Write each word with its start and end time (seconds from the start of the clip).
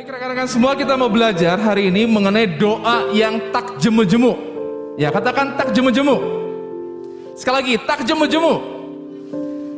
Baik 0.00 0.16
rekan-rekan 0.16 0.48
semua 0.48 0.72
kita 0.72 0.96
mau 0.96 1.12
belajar 1.12 1.60
hari 1.60 1.92
ini 1.92 2.08
mengenai 2.08 2.56
doa 2.56 3.12
yang 3.12 3.52
tak 3.52 3.76
jemu-jemu. 3.84 4.32
Ya 4.96 5.12
katakan 5.12 5.60
tak 5.60 5.76
jemu-jemu. 5.76 6.16
Sekali 7.36 7.56
lagi 7.60 7.74
tak 7.84 8.08
jemu-jemu. 8.08 8.54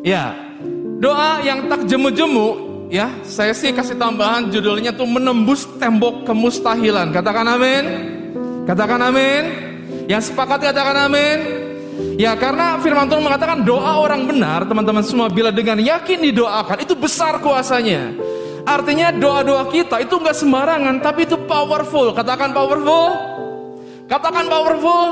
Ya 0.07 0.31
doa 1.03 1.43
yang 1.43 1.67
tak 1.67 1.91
jemu-jemu 1.91 2.47
ya 2.87 3.11
saya 3.27 3.51
sih 3.51 3.75
kasih 3.75 3.99
tambahan 3.99 4.47
judulnya 4.47 4.95
tuh 4.95 5.11
menembus 5.11 5.67
tembok 5.83 6.23
kemustahilan. 6.23 7.11
Katakan 7.11 7.59
amin. 7.59 7.85
Katakan 8.63 9.03
amin. 9.03 9.43
Yang 10.07 10.31
sepakat 10.31 10.71
katakan 10.71 11.11
amin. 11.11 11.39
Ya 12.15 12.39
karena 12.39 12.79
firman 12.79 13.11
Tuhan 13.11 13.27
mengatakan 13.27 13.67
doa 13.67 13.99
orang 13.99 14.23
benar 14.31 14.71
teman-teman 14.71 15.03
semua 15.03 15.27
bila 15.27 15.51
dengan 15.51 15.83
yakin 15.83 16.31
didoakan 16.31 16.79
itu 16.79 16.95
besar 16.95 17.43
kuasanya. 17.43 18.31
Artinya 18.63 19.11
doa-doa 19.11 19.67
kita 19.71 19.99
itu 20.03 20.15
nggak 20.23 20.37
sembarangan, 20.39 21.03
tapi 21.03 21.27
itu 21.27 21.35
powerful. 21.47 22.15
Katakan 22.15 22.55
powerful. 22.55 23.11
Katakan 24.07 24.47
powerful. 24.47 25.07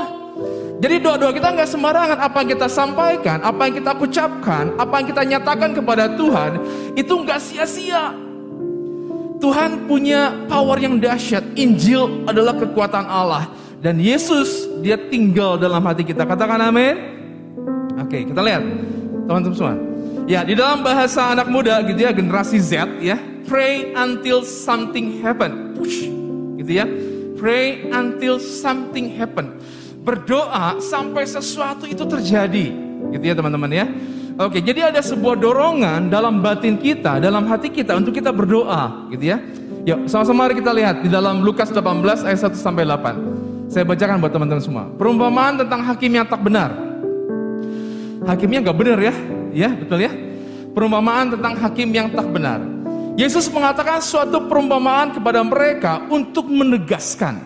Jadi 0.81 0.95
doa-doa 0.97 1.31
kita 1.35 1.49
nggak 1.53 1.69
sembarangan. 1.69 2.17
Apa 2.17 2.41
yang 2.41 2.49
kita 2.57 2.67
sampaikan, 2.71 3.37
apa 3.43 3.61
yang 3.67 3.75
kita 3.83 3.91
ucapkan, 3.93 4.73
apa 4.79 4.93
yang 4.97 5.07
kita 5.13 5.23
nyatakan 5.27 5.69
kepada 5.75 6.09
Tuhan, 6.15 6.51
itu 6.95 7.13
nggak 7.13 7.39
sia-sia. 7.43 8.15
Tuhan 9.41 9.89
punya 9.89 10.31
power 10.45 10.77
yang 10.77 11.01
dahsyat. 11.01 11.57
Injil 11.57 12.29
adalah 12.29 12.55
kekuatan 12.55 13.05
Allah. 13.09 13.49
Dan 13.81 13.97
Yesus, 13.97 14.69
dia 14.85 14.93
tinggal 14.95 15.57
dalam 15.57 15.81
hati 15.81 16.05
kita. 16.05 16.23
Katakan 16.29 16.61
amin. 16.61 16.93
Oke, 17.97 18.21
kita 18.29 18.37
lihat. 18.37 18.61
Teman-teman 19.25 19.57
semua. 19.57 19.75
Ya, 20.29 20.45
di 20.45 20.53
dalam 20.53 20.85
bahasa 20.85 21.33
anak 21.33 21.49
muda 21.49 21.81
gitu 21.81 22.05
ya, 22.05 22.13
generasi 22.13 22.61
Z 22.61 23.01
ya, 23.01 23.17
pray 23.51 23.91
until 23.91 24.47
something 24.47 25.19
happen. 25.19 25.75
Push, 25.75 26.07
gitu 26.55 26.71
ya. 26.71 26.87
Pray 27.35 27.91
until 27.91 28.39
something 28.39 29.11
happen. 29.19 29.59
Berdoa 30.07 30.79
sampai 30.79 31.27
sesuatu 31.27 31.83
itu 31.83 32.07
terjadi. 32.07 32.71
Gitu 33.11 33.23
ya 33.27 33.35
teman-teman 33.35 33.67
ya. 33.67 33.85
Oke, 34.39 34.63
jadi 34.63 34.87
ada 34.87 35.03
sebuah 35.03 35.35
dorongan 35.35 36.07
dalam 36.07 36.39
batin 36.39 36.79
kita, 36.79 37.19
dalam 37.19 37.43
hati 37.51 37.67
kita 37.67 37.99
untuk 37.99 38.15
kita 38.15 38.31
berdoa, 38.31 39.11
gitu 39.11 39.35
ya. 39.35 39.37
Yuk, 39.83 40.07
sama-sama 40.07 40.47
mari 40.47 40.55
kita 40.55 40.71
lihat 40.71 41.03
di 41.03 41.09
dalam 41.11 41.43
Lukas 41.43 41.67
18 41.67 42.23
ayat 42.23 42.39
1 42.39 42.55
sampai 42.55 42.87
8. 42.87 43.67
Saya 43.67 43.83
bacakan 43.83 44.23
buat 44.23 44.31
teman-teman 44.31 44.63
semua. 44.63 44.85
Perumpamaan 44.95 45.59
tentang 45.59 45.83
hakim 45.83 46.11
yang 46.15 46.23
tak 46.23 46.39
benar. 46.39 46.71
Hakimnya 48.23 48.63
nggak 48.63 48.77
benar 48.77 48.97
ya, 49.01 49.13
ya 49.51 49.69
betul 49.75 49.99
ya. 49.99 50.11
Perumpamaan 50.71 51.35
tentang 51.35 51.53
hakim 51.59 51.89
yang 51.91 52.07
tak 52.13 52.29
benar. 52.31 52.70
Yesus 53.19 53.51
mengatakan 53.51 53.99
suatu 53.99 54.47
perumpamaan 54.47 55.11
kepada 55.11 55.43
mereka 55.43 55.99
untuk 56.07 56.47
menegaskan 56.47 57.43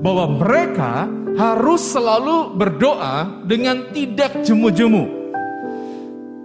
bahwa 0.00 0.40
mereka 0.40 1.04
harus 1.36 1.84
selalu 1.84 2.56
berdoa 2.56 3.44
dengan 3.44 3.92
tidak 3.92 4.40
jemu-jemu. 4.40 5.20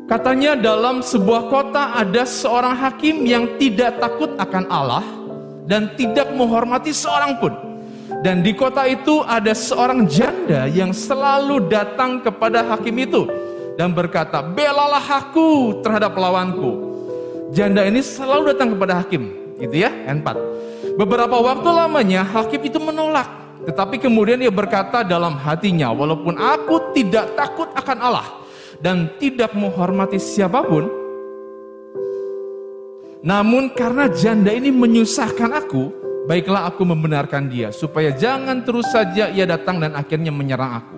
Katanya 0.08 0.56
dalam 0.56 1.04
sebuah 1.04 1.52
kota 1.52 1.96
ada 2.00 2.24
seorang 2.24 2.76
hakim 2.80 3.28
yang 3.28 3.59
tidak 3.59 4.00
takut 4.00 4.32
akan 4.40 4.64
Allah 4.72 5.04
dan 5.68 5.92
tidak 6.00 6.31
menghormati 6.31 6.96
seorang 6.96 7.40
pun. 7.44 7.52
Dan 8.24 8.40
di 8.40 8.56
kota 8.56 8.88
itu 8.88 9.20
ada 9.28 9.52
seorang 9.52 10.08
janda 10.08 10.64
yang 10.72 10.96
selalu 10.96 11.68
datang 11.68 12.24
kepada 12.24 12.64
hakim 12.72 13.04
itu 13.04 13.28
dan 13.76 13.92
berkata, 13.92 14.40
"Belalah 14.40 15.04
aku 15.04 15.84
terhadap 15.84 16.16
lawanku." 16.16 16.87
Janda 17.52 17.84
ini 17.88 18.03
selalu 18.03 18.56
datang 18.56 18.76
kepada 18.76 19.03
hakim, 19.03 19.56
gitu 19.59 19.76
ya, 19.76 19.92
N4. 20.12 20.28
Beberapa 20.98 21.38
waktu 21.38 21.70
lamanya 21.70 22.26
hakim 22.26 22.62
itu 22.66 22.81
menolak, 22.81 23.30
tetapi 23.70 24.02
kemudian 24.02 24.42
dia 24.42 24.53
berkata 24.53 25.06
dalam 25.06 25.38
hatinya, 25.38 25.94
walaupun 25.94 26.35
aku 26.40 26.94
tidak 26.97 27.38
takut 27.38 27.69
akan 27.78 27.97
Allah 28.02 28.28
dan 28.81 29.12
tidak 29.22 29.53
menghormati 29.53 30.18
siapa 30.18 30.66
pun, 30.66 30.90
namun 33.22 33.74
karena 33.74 34.08
janda 34.09 34.53
ini 34.53 34.72
menyusahkan 34.72 35.52
aku, 35.53 35.91
baiklah 36.29 36.69
aku 36.69 36.85
membenarkan 36.85 37.50
dia 37.50 37.74
supaya 37.74 38.14
jangan 38.14 38.62
terus 38.62 38.88
saja 38.91 39.31
ia 39.31 39.47
datang 39.47 39.81
dan 39.81 39.96
akhirnya 39.96 40.29
menyerang 40.29 40.79
aku. 40.79 40.97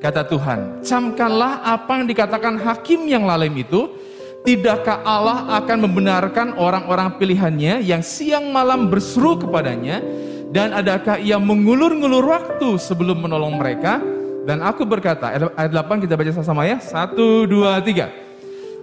Kata 0.00 0.24
Tuhan, 0.24 0.80
camkanlah 0.80 1.60
apa 1.60 2.00
yang 2.00 2.08
dikatakan 2.08 2.56
hakim 2.56 3.04
yang 3.04 3.28
lalim 3.28 3.52
itu, 3.60 3.92
Tidakkah 4.40 5.04
Allah 5.04 5.52
akan 5.60 5.84
membenarkan 5.84 6.56
orang-orang 6.56 7.20
pilihannya 7.20 7.84
yang 7.84 8.00
siang 8.00 8.48
malam 8.48 8.88
berseru 8.88 9.36
kepadanya 9.36 10.00
dan 10.48 10.72
adakah 10.72 11.20
ia 11.20 11.36
mengulur-ngulur 11.36 12.24
waktu 12.24 12.80
sebelum 12.80 13.20
menolong 13.20 13.60
mereka? 13.60 14.00
Dan 14.48 14.64
aku 14.64 14.88
berkata, 14.88 15.36
ayat 15.54 15.70
8 15.70 16.02
kita 16.02 16.16
baca 16.16 16.32
sama-sama 16.32 16.64
ya. 16.64 16.80
Satu, 16.80 17.44
dua, 17.44 17.84
tiga. 17.84 18.08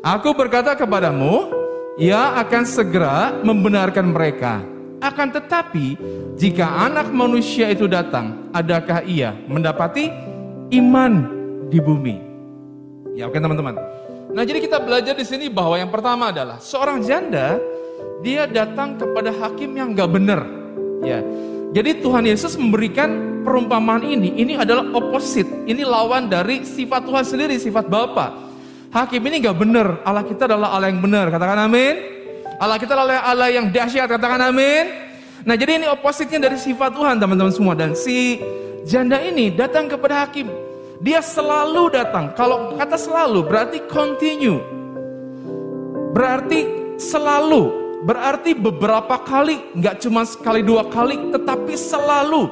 Aku 0.06 0.38
berkata 0.38 0.78
kepadamu, 0.78 1.50
ia 1.98 2.38
akan 2.38 2.64
segera 2.64 3.34
membenarkan 3.42 4.14
mereka. 4.14 4.62
Akan 5.02 5.34
tetapi, 5.34 5.98
jika 6.38 6.86
anak 6.86 7.10
manusia 7.10 7.74
itu 7.74 7.90
datang, 7.90 8.48
adakah 8.54 9.02
ia 9.04 9.34
mendapati 9.50 10.14
iman 10.78 11.14
di 11.68 11.82
bumi? 11.82 12.16
Ya 13.18 13.26
oke 13.26 13.42
teman-teman. 13.42 13.74
Nah, 14.28 14.44
jadi 14.44 14.60
kita 14.60 14.84
belajar 14.84 15.16
di 15.16 15.24
sini 15.24 15.48
bahwa 15.48 15.80
yang 15.80 15.88
pertama 15.88 16.36
adalah 16.36 16.60
seorang 16.60 17.00
janda 17.00 17.56
dia 18.20 18.50
datang 18.50 19.00
kepada 19.00 19.32
hakim 19.32 19.78
yang 19.78 19.96
nggak 19.96 20.10
benar. 20.10 20.42
Ya. 21.06 21.24
Jadi 21.72 22.02
Tuhan 22.02 22.26
Yesus 22.28 22.58
memberikan 22.60 23.42
perumpamaan 23.46 24.04
ini. 24.04 24.36
Ini 24.36 24.60
adalah 24.60 24.88
oposit. 24.92 25.48
Ini 25.68 25.84
lawan 25.88 26.28
dari 26.28 26.68
sifat 26.68 27.08
Tuhan 27.08 27.24
sendiri, 27.24 27.56
sifat 27.56 27.88
Bapa. 27.88 28.50
Hakim 28.92 29.24
ini 29.32 29.44
nggak 29.44 29.58
benar. 29.58 29.88
Allah 30.04 30.24
kita 30.24 30.48
adalah 30.48 30.76
Allah 30.76 30.90
yang 30.92 31.00
benar. 31.04 31.32
Katakan 31.32 31.60
amin. 31.64 31.96
Allah 32.58 32.78
kita 32.82 32.98
adalah 32.98 33.24
Allah 33.24 33.50
yang 33.54 33.72
dahsyat. 33.72 34.10
Katakan 34.10 34.42
amin. 34.50 34.86
Nah, 35.48 35.56
jadi 35.56 35.80
ini 35.80 35.88
opositnya 35.88 36.52
dari 36.52 36.60
sifat 36.60 36.92
Tuhan, 36.92 37.16
teman-teman 37.22 37.54
semua. 37.54 37.78
Dan 37.78 37.96
si 37.96 38.42
janda 38.84 39.22
ini 39.24 39.54
datang 39.54 39.88
kepada 39.88 40.28
hakim. 40.28 40.67
Dia 40.98 41.22
selalu 41.22 41.94
datang. 41.94 42.34
Kalau 42.34 42.74
kata 42.74 42.98
selalu 42.98 43.46
berarti 43.46 43.80
continue. 43.86 44.62
Berarti 46.14 46.66
selalu. 46.98 47.86
Berarti 47.98 48.54
beberapa 48.54 49.18
kali, 49.26 49.74
nggak 49.74 50.06
cuma 50.06 50.22
sekali 50.22 50.62
dua 50.62 50.86
kali, 50.86 51.34
tetapi 51.34 51.74
selalu 51.74 52.46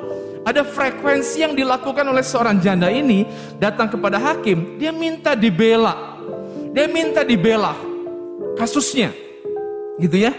ada 0.45 0.61
frekuensi 0.61 1.41
yang 1.41 1.53
dilakukan 1.57 2.05
oleh 2.05 2.21
seorang 2.25 2.61
janda 2.61 2.89
ini 2.89 3.25
datang 3.61 3.89
kepada 3.89 4.17
hakim, 4.17 4.77
dia 4.77 4.93
minta 4.93 5.33
dibela. 5.33 6.17
Dia 6.73 6.85
minta 6.89 7.25
dibela 7.25 7.77
kasusnya. 8.57 9.13
Gitu 10.01 10.17
ya. 10.21 10.33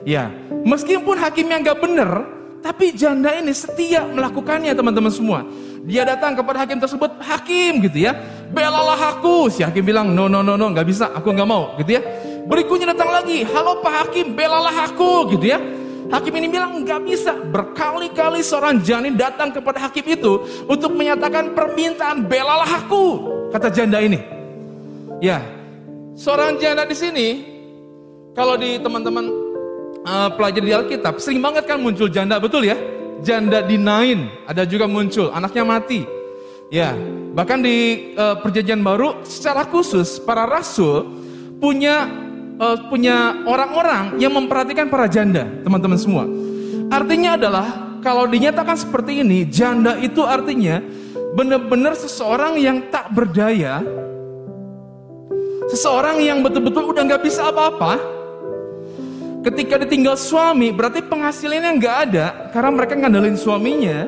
Ya, 0.00 0.32
meskipun 0.64 1.12
hakimnya 1.20 1.60
nggak 1.60 1.80
benar, 1.80 2.24
tapi 2.64 2.96
janda 2.96 3.36
ini 3.36 3.52
setia 3.52 4.08
melakukannya 4.08 4.72
teman-teman 4.72 5.12
semua. 5.12 5.44
Dia 5.88 6.04
datang 6.04 6.36
kepada 6.36 6.60
hakim 6.60 6.76
tersebut, 6.76 7.16
hakim 7.24 7.80
gitu 7.80 8.04
ya. 8.04 8.12
Belalah 8.52 9.16
aku. 9.16 9.48
Si 9.48 9.64
hakim 9.64 9.80
bilang, 9.80 10.12
no, 10.12 10.28
no, 10.28 10.44
no, 10.44 10.58
no, 10.58 10.66
nggak 10.68 10.84
bisa, 10.84 11.08
aku 11.12 11.32
nggak 11.32 11.48
mau 11.48 11.72
gitu 11.80 11.96
ya. 11.96 12.02
Berikutnya 12.44 12.92
datang 12.92 13.14
lagi, 13.14 13.46
halo 13.46 13.78
Pak 13.78 13.94
Hakim, 14.04 14.34
belalah 14.34 14.90
aku 14.90 15.38
gitu 15.38 15.54
ya. 15.54 15.62
Hakim 16.10 16.34
ini 16.42 16.50
bilang 16.50 16.82
nggak 16.82 17.00
bisa. 17.06 17.32
Berkali-kali 17.32 18.42
seorang 18.42 18.82
janin 18.82 19.14
datang 19.14 19.54
kepada 19.54 19.78
hakim 19.86 20.02
itu 20.10 20.42
untuk 20.66 20.90
menyatakan 20.90 21.54
permintaan 21.54 22.26
belalah 22.26 22.66
aku, 22.66 23.04
kata 23.54 23.70
janda 23.70 24.02
ini. 24.02 24.18
Ya, 25.22 25.46
seorang 26.18 26.58
janda 26.58 26.82
di 26.82 26.96
sini, 26.98 27.28
kalau 28.34 28.58
di 28.58 28.82
teman-teman 28.82 29.30
uh, 30.02 30.28
pelajari 30.34 30.66
di 30.66 30.74
Alkitab, 30.74 31.22
sering 31.22 31.38
banget 31.38 31.70
kan 31.70 31.78
muncul 31.78 32.10
janda, 32.10 32.42
betul 32.42 32.66
ya? 32.66 32.74
Janda 33.20 33.64
di 33.64 33.76
Nain 33.76 34.28
ada 34.48 34.64
juga 34.64 34.84
muncul, 34.90 35.30
anaknya 35.30 35.64
mati. 35.64 36.02
Ya, 36.70 36.94
bahkan 37.34 37.58
di 37.58 38.10
uh, 38.14 38.38
perjanjian 38.38 38.78
baru 38.86 39.26
secara 39.26 39.66
khusus 39.66 40.22
para 40.22 40.46
rasul 40.46 41.02
punya 41.58 42.06
uh, 42.60 42.78
punya 42.86 43.42
orang-orang 43.42 44.22
yang 44.22 44.30
memperhatikan 44.30 44.86
para 44.86 45.10
janda, 45.10 45.50
teman-teman 45.66 45.98
semua. 45.98 46.24
Artinya 46.90 47.34
adalah 47.34 47.66
kalau 48.00 48.26
dinyatakan 48.30 48.78
seperti 48.78 49.24
ini, 49.24 49.46
janda 49.50 49.98
itu 49.98 50.22
artinya 50.22 50.78
benar-benar 51.34 51.98
seseorang 51.98 52.58
yang 52.58 52.86
tak 52.90 53.10
berdaya, 53.14 53.82
seseorang 55.74 56.22
yang 56.22 56.42
betul-betul 56.42 56.90
udah 56.90 57.02
nggak 57.02 57.22
bisa 57.22 57.50
apa-apa, 57.50 57.98
Ketika 59.40 59.80
ditinggal 59.80 60.20
suami, 60.20 60.68
berarti 60.68 61.00
penghasilannya 61.00 61.72
nggak 61.80 61.96
ada 62.08 62.26
karena 62.52 62.70
mereka 62.76 62.92
ngandalin 62.92 63.40
suaminya. 63.40 64.04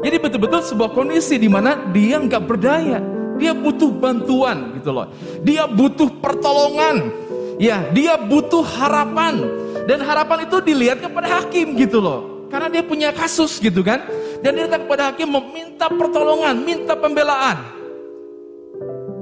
Jadi 0.00 0.16
betul-betul 0.16 0.64
sebuah 0.64 0.96
kondisi 0.96 1.36
di 1.36 1.52
mana 1.52 1.76
dia 1.92 2.16
nggak 2.16 2.44
berdaya, 2.48 3.00
dia 3.36 3.52
butuh 3.52 3.92
bantuan 3.92 4.72
gitu 4.80 4.88
loh. 4.96 5.12
Dia 5.44 5.68
butuh 5.68 6.08
pertolongan, 6.16 7.12
ya 7.60 7.84
dia 7.92 8.16
butuh 8.16 8.64
harapan, 8.64 9.64
Dan 9.84 10.00
harapan 10.00 10.48
itu 10.48 10.64
dilihat 10.64 11.04
kepada 11.04 11.28
hakim 11.28 11.76
gitu 11.76 12.00
loh. 12.00 12.48
Karena 12.48 12.72
dia 12.72 12.80
punya 12.80 13.12
kasus 13.12 13.60
gitu 13.60 13.84
kan. 13.84 14.00
Dan 14.40 14.56
dia 14.56 14.64
datang 14.64 14.88
kepada 14.88 15.12
hakim 15.12 15.28
meminta 15.28 15.92
pertolongan, 15.92 16.56
minta 16.56 16.96
pembelaan. 16.96 17.68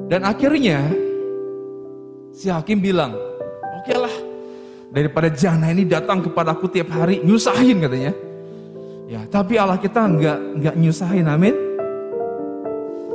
Dan 0.06 0.22
akhirnya 0.22 0.86
si 2.30 2.46
hakim 2.46 2.78
bilang, 2.78 3.10
oke 3.74 3.90
okay 3.90 3.98
lah 3.98 4.14
daripada 4.92 5.32
jana 5.32 5.72
ini 5.72 5.88
datang 5.88 6.20
kepada 6.20 6.52
aku 6.52 6.68
tiap 6.68 6.92
hari 6.92 7.24
nyusahin 7.24 7.80
katanya. 7.80 8.12
Ya, 9.08 9.20
tapi 9.28 9.56
Allah 9.56 9.80
kita 9.80 10.04
nggak 10.04 10.38
nggak 10.60 10.74
nyusahin, 10.76 11.26
amin. 11.28 11.56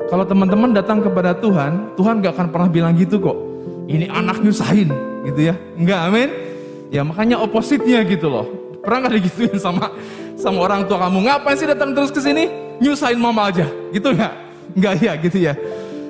Kalau 0.09 0.25
teman-teman 0.25 0.74
datang 0.74 1.01
kepada 1.01 1.38
Tuhan, 1.38 1.94
Tuhan 1.97 2.21
nggak 2.21 2.33
akan 2.33 2.47
pernah 2.50 2.69
bilang 2.69 2.94
gitu 2.97 3.21
kok. 3.21 3.38
Ini 3.88 4.09
anak 4.12 4.41
nyusahin, 4.44 4.89
gitu 5.25 5.41
ya. 5.53 5.56
Nggak, 5.77 6.00
amin. 6.12 6.29
Ya 6.94 7.01
makanya 7.01 7.41
opositnya 7.41 8.03
gitu 8.06 8.30
loh. 8.30 8.45
Pernah 8.83 9.07
nggak 9.07 9.15
digituin 9.19 9.57
sama 9.57 9.91
sama 10.38 10.63
orang 10.63 10.85
tua 10.85 11.07
kamu? 11.07 11.27
Ngapain 11.27 11.57
sih 11.57 11.68
datang 11.68 11.91
terus 11.97 12.13
ke 12.13 12.21
sini? 12.21 12.45
Nyusahin 12.77 13.18
mama 13.18 13.50
aja, 13.50 13.65
gitu 13.89 14.13
nggak? 14.13 14.33
Nggak 14.77 14.94
ya, 15.01 15.13
gitu 15.18 15.38
ya. 15.41 15.53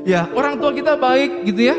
Ya 0.04 0.22
orang 0.36 0.60
tua 0.60 0.72
kita 0.76 1.00
baik, 1.00 1.48
gitu 1.48 1.72
ya 1.74 1.76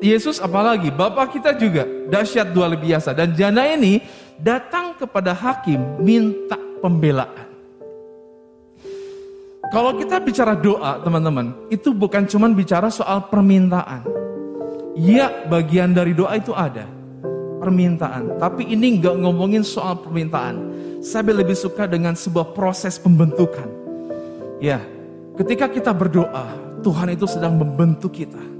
Yesus 0.00 0.40
apalagi, 0.40 0.88
Bapak 0.92 1.36
kita 1.36 1.56
juga 1.56 1.84
dahsyat 2.08 2.52
dua 2.52 2.72
lebih 2.72 2.92
biasa. 2.92 3.12
Dan 3.16 3.32
janda 3.36 3.64
ini 3.64 4.00
datang 4.40 4.96
kepada 4.96 5.36
hakim 5.36 6.00
minta 6.00 6.56
pembelaan. 6.80 7.48
Kalau 9.70 9.94
kita 9.94 10.18
bicara 10.18 10.58
doa 10.58 10.98
teman-teman, 10.98 11.54
itu 11.70 11.94
bukan 11.94 12.26
cuma 12.26 12.50
bicara 12.50 12.90
soal 12.90 13.30
permintaan. 13.30 14.02
Iya 14.98 15.46
bagian 15.46 15.94
dari 15.94 16.10
doa 16.10 16.34
itu 16.34 16.50
ada, 16.50 16.90
permintaan. 17.62 18.34
Tapi 18.42 18.66
ini 18.66 18.98
nggak 18.98 19.14
ngomongin 19.22 19.62
soal 19.62 19.94
permintaan. 20.02 20.74
Saya 20.98 21.30
lebih 21.30 21.54
suka 21.54 21.86
dengan 21.86 22.18
sebuah 22.18 22.50
proses 22.50 22.98
pembentukan. 22.98 23.70
Ya, 24.58 24.82
ketika 25.38 25.70
kita 25.70 25.94
berdoa, 25.94 26.50
Tuhan 26.82 27.14
itu 27.14 27.30
sedang 27.30 27.54
membentuk 27.54 28.10
kita 28.10 28.59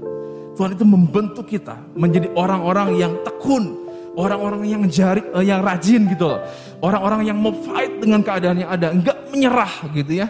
Tuhan 0.55 0.75
itu 0.75 0.83
membentuk 0.83 1.47
kita 1.47 1.79
menjadi 1.95 2.27
orang-orang 2.35 2.99
yang 2.99 3.13
tekun, 3.23 3.87
orang-orang 4.19 4.67
yang 4.67 4.83
jari, 4.91 5.23
uh, 5.31 5.43
yang 5.43 5.63
rajin 5.63 6.11
gitu 6.11 6.27
loh. 6.27 6.43
Orang-orang 6.83 7.31
yang 7.31 7.37
mau 7.39 7.55
fight 7.55 8.03
dengan 8.03 8.19
keadaan 8.19 8.57
yang 8.59 8.69
ada, 8.71 8.91
enggak 8.91 9.17
menyerah 9.31 9.73
gitu 9.95 10.11
ya. 10.25 10.27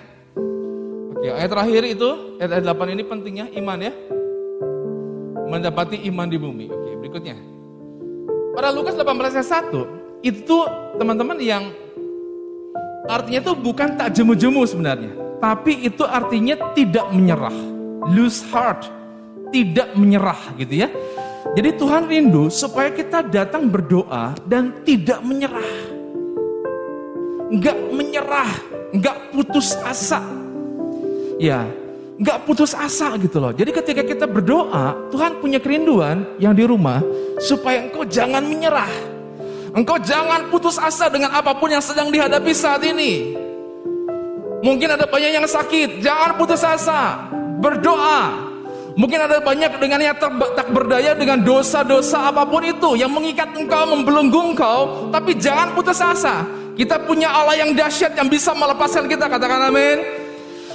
Oke, 1.17 1.27
ayat 1.29 1.49
terakhir 1.49 1.81
itu, 1.85 2.09
ayat 2.37 2.65
8 2.65 2.93
ini 2.93 3.03
pentingnya 3.05 3.45
iman 3.61 3.77
ya. 3.81 3.93
Mendapati 5.49 5.97
iman 6.09 6.27
di 6.29 6.37
bumi. 6.37 6.65
Oke, 6.69 6.89
berikutnya. 7.01 7.35
Pada 8.53 8.69
Lukas 8.69 8.93
18 8.93 9.37
ayat 9.41 9.49
1, 9.73 10.21
itu 10.21 10.57
teman-teman 11.01 11.37
yang 11.41 11.73
artinya 13.09 13.41
itu 13.41 13.53
bukan 13.57 13.97
tak 13.97 14.13
jemu-jemu 14.13 14.61
sebenarnya. 14.69 15.11
Tapi 15.41 15.81
itu 15.81 16.05
artinya 16.05 16.53
tidak 16.77 17.09
menyerah. 17.09 17.53
Lose 18.13 18.45
heart 18.53 19.00
tidak 19.51 19.93
menyerah 19.93 20.55
gitu 20.57 20.87
ya. 20.87 20.89
Jadi 21.51 21.75
Tuhan 21.75 22.07
rindu 22.07 22.47
supaya 22.47 22.89
kita 22.95 23.27
datang 23.27 23.67
berdoa 23.67 24.31
dan 24.47 24.71
tidak 24.87 25.19
menyerah. 25.19 25.71
Enggak 27.51 27.77
menyerah, 27.91 28.51
enggak 28.95 29.17
putus 29.35 29.75
asa. 29.83 30.23
Ya, 31.35 31.67
enggak 32.15 32.47
putus 32.47 32.71
asa 32.71 33.11
gitu 33.19 33.43
loh. 33.43 33.51
Jadi 33.51 33.75
ketika 33.75 34.01
kita 34.07 34.25
berdoa, 34.31 34.95
Tuhan 35.11 35.43
punya 35.43 35.59
kerinduan 35.59 36.23
yang 36.39 36.55
di 36.55 36.63
rumah 36.63 37.03
supaya 37.43 37.91
engkau 37.91 38.07
jangan 38.07 38.47
menyerah. 38.47 38.91
Engkau 39.75 39.99
jangan 39.99 40.47
putus 40.47 40.79
asa 40.79 41.11
dengan 41.11 41.35
apa 41.35 41.51
pun 41.51 41.67
yang 41.67 41.83
sedang 41.83 42.07
dihadapi 42.07 42.51
saat 42.55 42.83
ini. 42.87 43.35
Mungkin 44.61 44.87
ada 44.87 45.03
banyak 45.03 45.35
yang 45.35 45.47
sakit, 45.47 45.99
jangan 45.99 46.39
putus 46.39 46.63
asa. 46.63 47.27
Berdoa, 47.59 48.50
Mungkin 48.91 49.19
ada 49.23 49.39
banyak 49.39 49.79
dengan 49.79 49.99
yang 50.03 50.17
tak 50.19 50.67
berdaya 50.67 51.15
dengan 51.15 51.39
dosa-dosa 51.39 52.27
apa 52.27 52.43
pun 52.43 52.59
itu 52.59 52.99
yang 52.99 53.07
mengikat 53.07 53.55
engkau, 53.55 53.87
membelenggu 53.87 54.51
engkau, 54.51 55.07
tapi 55.15 55.39
jangan 55.39 55.71
putus 55.71 56.03
asa. 56.03 56.43
Kita 56.75 56.99
punya 56.99 57.31
Allah 57.31 57.55
yang 57.55 57.71
dahsyat 57.71 58.19
yang 58.19 58.27
bisa 58.27 58.51
melepaskan 58.51 59.07
kita, 59.07 59.31
katakan 59.31 59.71
amin. 59.71 60.03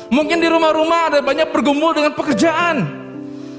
Mungkin 0.08 0.38
di 0.40 0.48
rumah-rumah 0.48 1.12
ada 1.12 1.18
banyak 1.20 1.52
bergumul 1.52 1.92
dengan 1.92 2.16
pekerjaan. 2.16 3.04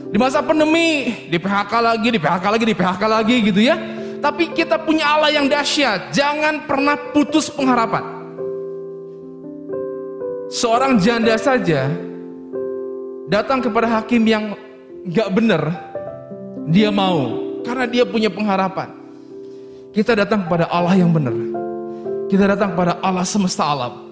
Di 0.07 0.17
masa 0.17 0.39
pandemi, 0.41 1.11
di 1.27 1.37
PHK 1.37 1.73
lagi, 1.83 2.07
di 2.07 2.17
PHK 2.17 2.45
lagi, 2.47 2.65
di 2.65 2.75
PHK 2.77 3.03
lagi 3.05 3.35
gitu 3.43 3.61
ya. 3.61 3.75
Tapi 4.17 4.55
kita 4.57 4.81
punya 4.81 5.13
Allah 5.13 5.29
yang 5.37 5.45
dahsyat, 5.45 6.09
jangan 6.09 6.65
pernah 6.65 6.97
putus 7.13 7.53
pengharapan. 7.53 8.17
Seorang 10.47 10.97
janda 10.97 11.35
saja 11.35 11.91
datang 13.27 13.59
kepada 13.59 13.87
hakim 13.99 14.23
yang 14.23 14.55
gak 15.11 15.29
benar, 15.31 15.61
dia 16.67 16.89
mau 16.89 17.39
karena 17.63 17.85
dia 17.85 18.03
punya 18.07 18.31
pengharapan. 18.31 18.91
Kita 19.91 20.15
datang 20.15 20.47
kepada 20.47 20.67
Allah 20.71 20.95
yang 20.95 21.11
benar. 21.11 21.35
Kita 22.27 22.43
datang 22.43 22.75
kepada 22.75 22.99
Allah 22.99 23.23
semesta 23.23 23.63
alam. 23.67 24.03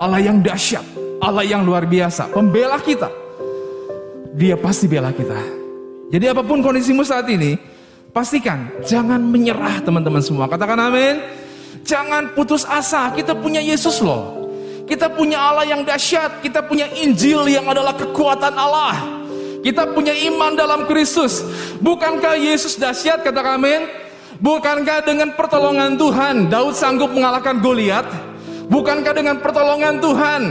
Allah 0.00 0.18
yang 0.18 0.40
dahsyat, 0.40 0.82
Allah 1.20 1.44
yang 1.46 1.62
luar 1.62 1.86
biasa, 1.86 2.32
pembela 2.32 2.80
kita. 2.80 3.06
Dia 4.34 4.56
pasti 4.56 4.88
bela 4.88 5.12
kita. 5.12 5.36
Jadi 6.10 6.24
apa 6.26 6.42
pun 6.42 6.64
kondisimu 6.64 7.04
saat 7.04 7.28
ini, 7.30 7.54
pastikan 8.10 8.82
jangan 8.82 9.20
menyerah 9.20 9.84
teman-teman 9.84 10.24
semua. 10.24 10.50
Katakan 10.50 10.80
amin. 10.80 11.22
Jangan 11.86 12.34
putus 12.34 12.66
asa, 12.66 13.12
kita 13.14 13.36
punya 13.36 13.62
Yesus 13.62 14.02
loh. 14.02 14.41
Kita 14.86 15.06
punya 15.08 15.38
Allah 15.38 15.66
yang 15.66 15.86
dahsyat, 15.86 16.42
kita 16.42 16.66
punya 16.66 16.90
Injil 16.98 17.46
yang 17.46 17.66
adalah 17.70 17.94
kekuatan 17.94 18.54
Allah. 18.54 19.22
Kita 19.62 19.94
punya 19.94 20.10
iman 20.26 20.58
dalam 20.58 20.90
Kristus. 20.90 21.46
Bukankah 21.78 22.34
Yesus 22.34 22.74
dahsyat 22.74 23.22
kata 23.22 23.40
kami? 23.40 24.02
Bukankah 24.42 25.06
dengan 25.06 25.38
pertolongan 25.38 25.94
Tuhan 25.94 26.50
Daud 26.50 26.74
sanggup 26.74 27.14
mengalahkan 27.14 27.62
Goliat? 27.62 28.10
Bukankah 28.66 29.14
dengan 29.14 29.38
pertolongan 29.38 30.02
Tuhan 30.02 30.42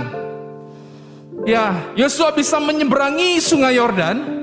ya 1.43 1.91
Yosua 1.99 2.31
bisa 2.31 2.55
menyeberangi 2.63 3.43
sungai 3.43 3.75
Yordan? 3.75 4.39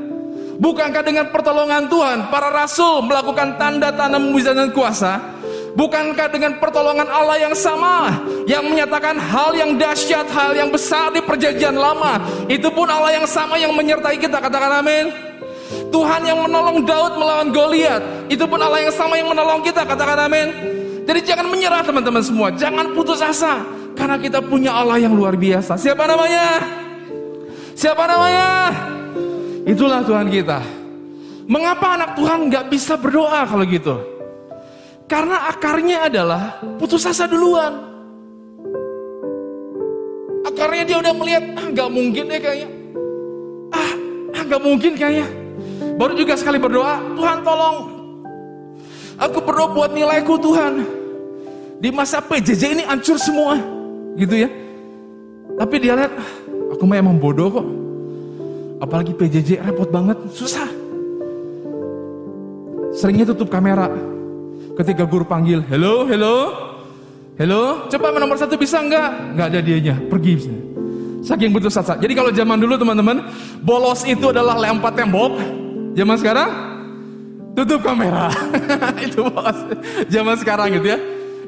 Bukankah 0.61 1.01
dengan 1.01 1.33
pertolongan 1.33 1.89
Tuhan 1.89 2.29
para 2.29 2.53
rasul 2.53 3.09
melakukan 3.09 3.57
tanda-tanda 3.57 4.21
mujizat 4.21 4.53
dan 4.53 4.69
kuasa? 4.69 5.38
Bukankah 5.79 6.27
dengan 6.27 6.59
pertolongan 6.59 7.07
Allah 7.07 7.39
yang 7.39 7.55
sama 7.55 8.19
yang 8.51 8.67
menyatakan 8.67 9.15
hal 9.15 9.55
yang 9.55 9.79
dahsyat, 9.79 10.27
hal 10.27 10.51
yang 10.51 10.75
besar 10.75 11.15
di 11.15 11.23
perjanjian 11.23 11.79
lama, 11.79 12.19
itu 12.51 12.67
pun 12.67 12.91
Allah 12.91 13.23
yang 13.23 13.27
sama 13.31 13.55
yang 13.63 13.71
menyertai 13.71 14.19
kita. 14.19 14.43
Katakan 14.43 14.83
amin. 14.83 15.15
Tuhan 15.95 16.27
yang 16.27 16.43
menolong 16.43 16.83
Daud 16.83 17.15
melawan 17.15 17.55
Goliat, 17.55 18.03
itu 18.27 18.43
pun 18.51 18.59
Allah 18.59 18.91
yang 18.91 18.91
sama 18.91 19.23
yang 19.23 19.31
menolong 19.31 19.63
kita. 19.63 19.87
Katakan 19.87 20.27
amin. 20.27 20.51
Jadi 21.07 21.21
jangan 21.23 21.47
menyerah 21.47 21.87
teman-teman 21.87 22.27
semua, 22.27 22.51
jangan 22.59 22.91
putus 22.99 23.23
asa 23.23 23.63
karena 23.95 24.19
kita 24.19 24.43
punya 24.43 24.75
Allah 24.75 24.99
yang 24.99 25.15
luar 25.15 25.39
biasa. 25.39 25.79
Siapa 25.79 26.11
namanya? 26.11 26.59
Siapa 27.79 28.03
namanya? 28.03 28.49
Itulah 29.63 30.03
Tuhan 30.03 30.27
kita. 30.27 30.59
Mengapa 31.47 31.95
anak 31.95 32.19
Tuhan 32.19 32.51
nggak 32.51 32.67
bisa 32.67 32.99
berdoa 32.99 33.47
kalau 33.47 33.63
gitu? 33.63 34.18
Karena 35.09 35.49
akarnya 35.49 36.05
adalah 36.05 36.61
putus 36.77 37.09
asa 37.09 37.25
duluan. 37.25 37.81
Akarnya 40.45 40.85
dia 40.85 40.97
udah 41.01 41.15
melihat, 41.17 41.45
ah 41.57 41.67
gak 41.73 41.89
mungkin 41.89 42.25
deh 42.29 42.37
kayaknya. 42.37 42.69
Ah, 43.73 43.93
ah 44.37 44.43
gak 44.45 44.61
mungkin 44.61 44.93
kayaknya. 45.01 45.27
Baru 45.97 46.13
juga 46.13 46.37
sekali 46.37 46.61
berdoa, 46.61 47.01
Tuhan 47.17 47.41
tolong. 47.41 47.77
Aku 49.17 49.41
berdoa 49.41 49.73
buat 49.73 49.91
nilaiku 49.97 50.37
Tuhan. 50.37 50.85
Di 51.81 51.89
masa 51.89 52.21
PJJ 52.21 52.63
ini 52.77 52.85
hancur 52.85 53.17
semua. 53.17 53.57
Gitu 54.13 54.45
ya. 54.45 54.49
Tapi 55.57 55.75
dia 55.81 55.97
lihat, 55.97 56.13
ah, 56.21 56.31
aku 56.77 56.85
mah 56.85 57.01
emang 57.01 57.17
bodoh 57.17 57.49
kok. 57.49 57.67
Apalagi 58.85 59.17
PJJ 59.17 59.65
repot 59.65 59.89
banget, 59.89 60.21
susah. 60.37 60.69
Seringnya 62.93 63.33
tutup 63.33 63.49
kamera, 63.49 63.91
Ketika 64.79 65.03
guru 65.11 65.27
panggil, 65.27 65.59
hello, 65.67 66.07
hello, 66.07 66.35
hello, 67.35 67.91
coba 67.91 68.15
nomor 68.15 68.39
satu 68.39 68.55
bisa 68.55 68.79
enggak? 68.79 69.35
Enggak 69.35 69.47
ada 69.51 69.59
dianya, 69.59 69.99
pergi. 70.07 70.39
Saking 71.27 71.51
butuh 71.51 71.67
sasa. 71.67 71.99
Jadi 71.99 72.15
kalau 72.15 72.31
zaman 72.31 72.63
dulu 72.63 72.79
teman-teman, 72.79 73.27
bolos 73.59 74.07
itu 74.07 74.31
adalah 74.31 74.55
lempar 74.55 74.95
tembok. 74.95 75.35
Zaman 75.99 76.15
sekarang, 76.23 76.51
tutup 77.59 77.83
kamera. 77.83 78.31
itu 79.03 79.19
bos. 79.27 79.59
Zaman 80.15 80.39
sekarang 80.39 80.71
gitu 80.79 80.95
ya. 80.95 80.99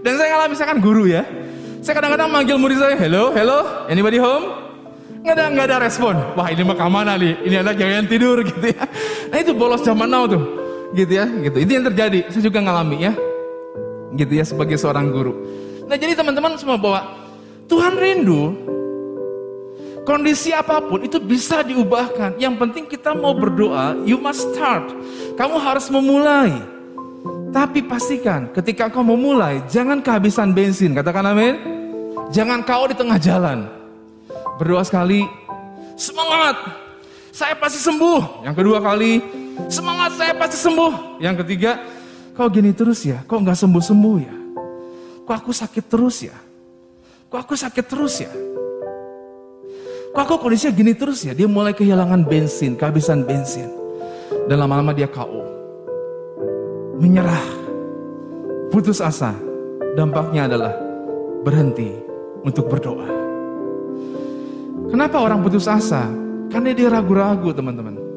Dan 0.03 0.19
saya 0.19 0.35
ngalamin 0.35 0.51
misalkan 0.51 0.79
guru 0.83 1.07
ya. 1.07 1.23
Saya 1.87 2.03
kadang-kadang 2.03 2.35
manggil 2.35 2.59
murid 2.59 2.83
saya, 2.83 2.99
hello, 2.99 3.31
hello, 3.31 3.87
anybody 3.87 4.19
home? 4.19 4.59
Nggak 5.23 5.35
ada, 5.39 5.45
nggak 5.55 5.67
ada 5.71 5.77
respon. 5.87 6.19
Wah 6.35 6.51
ini 6.51 6.67
mah 6.67 6.75
ke 6.75 6.83
mana 6.91 7.15
nih? 7.15 7.47
Ini 7.47 7.63
anak 7.63 7.79
jangan 7.79 8.11
tidur 8.11 8.43
gitu 8.51 8.75
ya. 8.75 8.91
Nah 9.31 9.39
itu 9.39 9.55
bolos 9.55 9.87
zaman 9.87 10.11
now 10.11 10.27
tuh 10.27 10.60
gitu 10.97 11.13
ya 11.13 11.27
gitu 11.27 11.57
itu 11.63 11.71
yang 11.71 11.85
terjadi 11.87 12.19
saya 12.31 12.43
juga 12.43 12.59
ngalami 12.63 12.99
ya 13.07 13.13
Gitu 14.15 14.33
ya 14.35 14.45
sebagai 14.47 14.75
seorang 14.75 15.11
guru. 15.15 15.35
Nah 15.87 15.95
jadi 15.95 16.19
teman-teman 16.19 16.59
semua 16.59 16.75
bahwa 16.75 17.15
Tuhan 17.71 17.95
rindu 17.95 18.59
kondisi 20.03 20.51
apa 20.51 20.83
pun 20.83 21.07
itu 21.07 21.23
bisa 21.23 21.63
diubahkan. 21.63 22.35
Yang 22.43 22.55
penting 22.59 22.85
kita 22.91 23.15
mau 23.15 23.31
berdoa, 23.35 23.95
you 24.03 24.19
must 24.19 24.51
start. 24.51 24.91
Kamu 25.39 25.57
harus 25.63 25.87
memulai. 25.87 26.51
Tapi 27.51 27.83
pastikan 27.83 28.51
ketika 28.55 28.91
kau 28.91 29.03
memulai, 29.03 29.63
jangan 29.71 30.03
kehabisan 30.03 30.55
bensin. 30.55 30.95
Katakan 30.95 31.31
amin. 31.31 31.55
Jangan 32.31 32.63
kau 32.63 32.87
di 32.87 32.95
tengah 32.95 33.19
jalan. 33.19 33.67
Berdoa 34.59 34.87
sekali, 34.87 35.27
semangat, 35.99 36.55
saya 37.35 37.59
pasti 37.59 37.83
sembuh. 37.83 38.47
Yang 38.47 38.55
kedua 38.63 38.79
kali, 38.79 39.19
semangat 39.69 40.17
saya 40.17 40.33
pasti 40.39 40.57
sembuh. 40.57 41.21
Yang 41.21 41.45
ketiga, 41.45 41.83
kau 42.33 42.49
gini 42.49 42.73
terus 42.73 43.05
ya, 43.05 43.21
kok 43.27 43.37
nggak 43.37 43.59
sembuh-sembuh 43.59 44.17
ya? 44.23 44.35
Kok 45.27 45.37
aku 45.37 45.53
sakit 45.53 45.85
terus 45.87 46.17
ya? 46.25 46.37
Kok 47.31 47.39
aku 47.39 47.55
sakit 47.55 47.85
terus 47.87 48.15
ya? 48.19 48.33
Kok 50.11 50.23
aku 50.27 50.35
kondisinya 50.43 50.75
gini 50.75 50.93
terus 50.99 51.23
ya? 51.23 51.31
Dia 51.31 51.47
mulai 51.47 51.71
kehilangan 51.71 52.27
bensin, 52.27 52.75
kehabisan 52.75 53.23
bensin. 53.23 53.71
Dan 54.51 54.59
lama-lama 54.59 54.91
dia 54.91 55.07
KO. 55.07 55.47
Menyerah. 56.99 57.47
Putus 58.75 58.99
asa. 58.99 59.31
Dampaknya 59.95 60.51
adalah 60.51 60.75
berhenti 61.47 61.95
untuk 62.43 62.67
berdoa. 62.67 63.07
Kenapa 64.91 65.23
orang 65.23 65.47
putus 65.47 65.71
asa? 65.71 66.11
Karena 66.51 66.75
dia 66.75 66.91
ragu-ragu 66.91 67.55
teman-teman. 67.55 68.10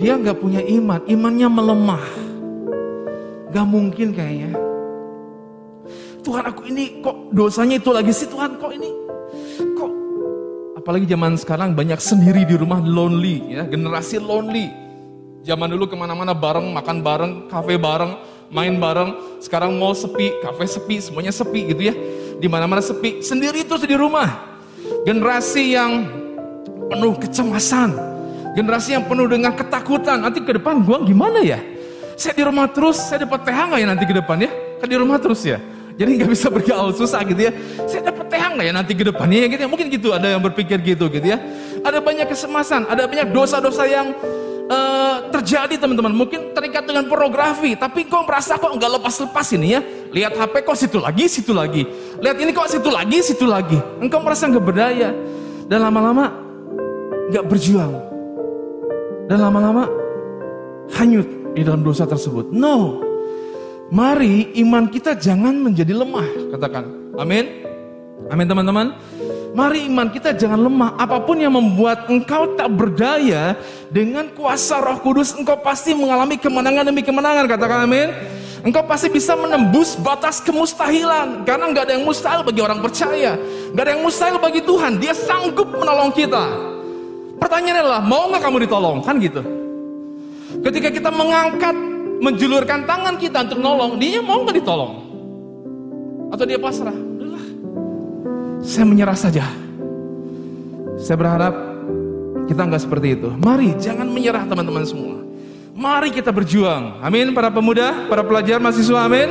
Dia 0.00 0.16
nggak 0.16 0.38
punya 0.40 0.64
iman, 0.64 1.00
imannya 1.04 1.48
melemah. 1.52 2.04
Gak 3.52 3.66
mungkin 3.68 4.16
kayaknya. 4.16 4.56
Tuhan 6.24 6.44
aku 6.48 6.64
ini 6.70 7.04
kok 7.04 7.34
dosanya 7.34 7.76
itu 7.76 7.90
lagi 7.92 8.12
sih 8.14 8.24
Tuhan? 8.30 8.56
Kok 8.56 8.72
ini? 8.72 8.90
Kok? 9.76 9.90
Apalagi 10.80 11.04
zaman 11.04 11.36
sekarang 11.36 11.76
banyak 11.76 12.00
sendiri 12.00 12.48
di 12.48 12.56
rumah 12.56 12.80
lonely 12.80 13.52
ya. 13.52 13.68
Generasi 13.68 14.16
lonely. 14.22 14.72
Zaman 15.44 15.68
dulu 15.68 15.90
ke 15.90 15.96
mana-mana 15.98 16.32
bareng 16.32 16.70
makan 16.72 16.96
bareng 17.02 17.32
kafe 17.52 17.76
bareng 17.76 18.16
main 18.48 18.72
bareng. 18.80 19.42
Sekarang 19.44 19.76
mall 19.76 19.92
sepi 19.92 20.32
kafe 20.40 20.64
sepi 20.64 20.96
semuanya 21.02 21.34
sepi 21.34 21.68
gitu 21.68 21.92
ya. 21.92 21.94
Di 22.40 22.48
mana-mana 22.48 22.80
sepi. 22.80 23.20
Sendiri 23.20 23.68
terus 23.68 23.84
di 23.84 23.92
rumah. 23.92 24.56
Generasi 25.04 25.76
yang 25.76 26.08
penuh 26.88 27.18
kecemasan 27.20 28.11
generasi 28.52 28.96
yang 28.96 29.04
penuh 29.08 29.26
dengan 29.28 29.52
ketakutan 29.56 30.20
nanti 30.20 30.40
ke 30.44 30.56
depan 30.56 30.84
gua 30.84 31.00
gimana 31.04 31.40
ya 31.40 31.60
saya 32.16 32.36
di 32.36 32.44
rumah 32.44 32.68
terus 32.68 33.00
saya 33.00 33.24
dapat 33.24 33.44
TH 33.44 33.58
nggak 33.72 33.80
ya 33.80 33.86
nanti 33.88 34.04
ke 34.04 34.14
depan 34.14 34.36
ya 34.40 34.50
kan 34.78 34.86
di 34.86 34.96
rumah 34.96 35.16
terus 35.16 35.42
ya 35.42 35.58
jadi 35.96 36.10
nggak 36.18 36.30
bisa 36.32 36.48
bergaul 36.48 36.92
susah 37.00 37.20
gitu 37.24 37.40
ya. 37.40 37.52
Saya 37.88 38.12
dapat 38.12 38.26
TH 38.32 38.44
nggak 38.56 38.66
ya 38.66 38.72
nanti 38.72 38.92
ke 38.96 39.04
depannya 39.04 39.38
ya 39.44 39.48
gitu 39.52 39.60
ya. 39.64 39.68
Mungkin 39.68 39.86
gitu 39.92 40.08
ada 40.12 40.26
yang 40.32 40.42
berpikir 40.42 40.80
gitu 40.80 41.08
gitu 41.12 41.26
ya. 41.26 41.38
Ada 41.82 41.98
banyak 42.00 42.26
kesemasan, 42.30 42.88
ada 42.88 43.04
banyak 43.06 43.34
dosa-dosa 43.34 43.84
yang 43.84 44.14
uh, 44.70 45.28
terjadi 45.30 45.76
teman-teman. 45.76 46.12
Mungkin 46.14 46.56
terikat 46.56 46.86
dengan 46.88 47.06
pornografi, 47.10 47.74
tapi 47.76 48.06
kok 48.08 48.24
merasa 48.24 48.56
kok 48.56 48.72
nggak 48.72 48.90
lepas-lepas 49.00 49.46
ini 49.56 49.68
ya. 49.76 49.80
Lihat 50.12 50.32
HP 50.36 50.54
kok 50.64 50.76
situ 50.78 50.98
lagi, 51.02 51.24
situ 51.28 51.52
lagi. 51.52 51.82
Lihat 52.20 52.36
ini 52.40 52.50
kok 52.54 52.68
situ 52.70 52.88
lagi, 52.88 53.18
situ 53.20 53.44
lagi. 53.44 53.78
Engkau 54.00 54.22
merasa 54.22 54.48
nggak 54.48 54.64
berdaya 54.64 55.10
dan 55.68 55.78
lama-lama 55.82 56.32
nggak 57.32 57.44
berjuang 57.48 58.11
dan 59.26 59.38
lama-lama 59.38 59.86
hanyut 60.96 61.26
di 61.52 61.62
dalam 61.62 61.84
dosa 61.84 62.08
tersebut. 62.08 62.50
No, 62.50 63.02
Mari 63.92 64.56
iman 64.64 64.88
kita 64.88 65.12
jangan 65.12 65.52
menjadi 65.52 65.92
lemah, 65.92 66.24
katakan. 66.56 67.12
Amin. 67.20 67.44
Amin 68.32 68.48
teman-teman. 68.48 68.96
Mari 69.52 69.84
iman 69.84 70.08
kita 70.08 70.32
jangan 70.32 70.64
lemah. 70.64 70.96
Apa 70.96 71.20
pun 71.20 71.36
yang 71.36 71.52
membuat 71.52 72.08
engkau 72.08 72.56
tak 72.56 72.72
berdaya 72.72 73.52
dengan 73.92 74.32
kuasa 74.32 74.80
Roh 74.80 74.96
Kudus, 75.04 75.36
engkau 75.36 75.60
pasti 75.60 75.92
mengalami 75.92 76.40
kemenangan 76.40 76.88
demi 76.88 77.04
kemenangan. 77.04 77.44
Katakan 77.44 77.84
amin. 77.84 78.08
Engkau 78.64 78.80
pasti 78.88 79.12
bisa 79.12 79.36
menembus 79.36 79.92
batas 80.00 80.40
kemustahilan 80.40 81.44
karena 81.44 81.64
nggak 81.68 81.84
ada 81.84 81.92
yang 81.92 82.08
mustahil 82.08 82.40
bagi 82.48 82.64
orang 82.64 82.80
percaya, 82.80 83.36
nggak 83.76 83.84
ada 83.84 83.92
yang 83.92 84.00
mustahil 84.00 84.40
bagi 84.40 84.64
Tuhan. 84.64 84.96
Dia 85.04 85.12
sanggup 85.12 85.68
menolong 85.68 86.16
kita. 86.16 86.71
Pertanyaannya 87.42 87.82
adalah 87.82 88.02
mau 88.06 88.30
nggak 88.30 88.42
kamu 88.46 88.56
ditolong? 88.70 89.02
Kan 89.02 89.18
gitu. 89.18 89.42
Ketika 90.62 90.94
kita 90.94 91.10
mengangkat 91.10 91.74
menjulurkan 92.22 92.86
tangan 92.86 93.18
kita 93.18 93.50
untuk 93.50 93.58
nolong, 93.58 93.98
dia 93.98 94.22
mau 94.22 94.46
nggak 94.46 94.62
ditolong? 94.62 94.92
Atau 96.30 96.46
dia 96.46 96.56
pasrah? 96.62 96.94
Udahlah, 96.94 97.44
saya 98.62 98.86
menyerah 98.86 99.18
saja. 99.18 99.44
Saya 101.02 101.18
berharap 101.18 101.54
kita 102.46 102.62
nggak 102.62 102.82
seperti 102.86 103.18
itu. 103.18 103.28
Mari 103.42 103.74
jangan 103.82 104.06
menyerah 104.06 104.46
teman-teman 104.46 104.86
semua. 104.86 105.18
Mari 105.74 106.14
kita 106.14 106.30
berjuang. 106.30 107.02
Amin 107.02 107.34
para 107.34 107.50
pemuda, 107.50 108.06
para 108.06 108.22
pelajar, 108.22 108.62
mahasiswa, 108.62 109.02
amin. 109.02 109.28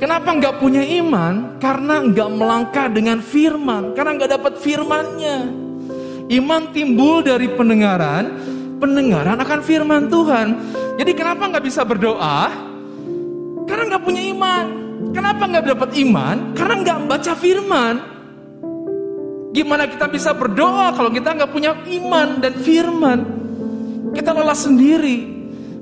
Kenapa 0.00 0.30
nggak 0.30 0.56
punya 0.62 0.80
iman? 1.04 1.58
Karena 1.60 2.00
nggak 2.00 2.28
melangkah 2.32 2.86
dengan 2.88 3.20
firman. 3.20 3.92
Karena 3.92 4.14
nggak 4.16 4.30
dapat 4.40 4.52
firmannya. 4.62 5.67
Iman 6.28 6.76
timbul 6.76 7.24
dari 7.24 7.48
pendengaran, 7.48 8.24
pendengaran 8.76 9.40
akan 9.40 9.60
firman 9.64 10.12
Tuhan. 10.12 10.46
Jadi 11.00 11.12
kenapa 11.16 11.48
nggak 11.48 11.64
bisa 11.64 11.88
berdoa? 11.88 12.52
Karena 13.64 13.96
nggak 13.96 14.04
punya 14.04 14.22
iman. 14.36 14.64
Kenapa 15.16 15.42
nggak 15.48 15.64
dapat 15.72 15.90
iman? 16.04 16.36
Karena 16.52 16.74
nggak 16.84 16.98
baca 17.08 17.32
firman. 17.32 17.94
Gimana 19.56 19.88
kita 19.88 20.06
bisa 20.12 20.36
berdoa 20.36 20.92
kalau 20.92 21.08
kita 21.08 21.32
nggak 21.32 21.48
punya 21.48 21.72
iman 21.72 22.44
dan 22.44 22.52
firman? 22.60 23.18
Kita 24.12 24.36
lelah 24.36 24.56
sendiri, 24.56 25.18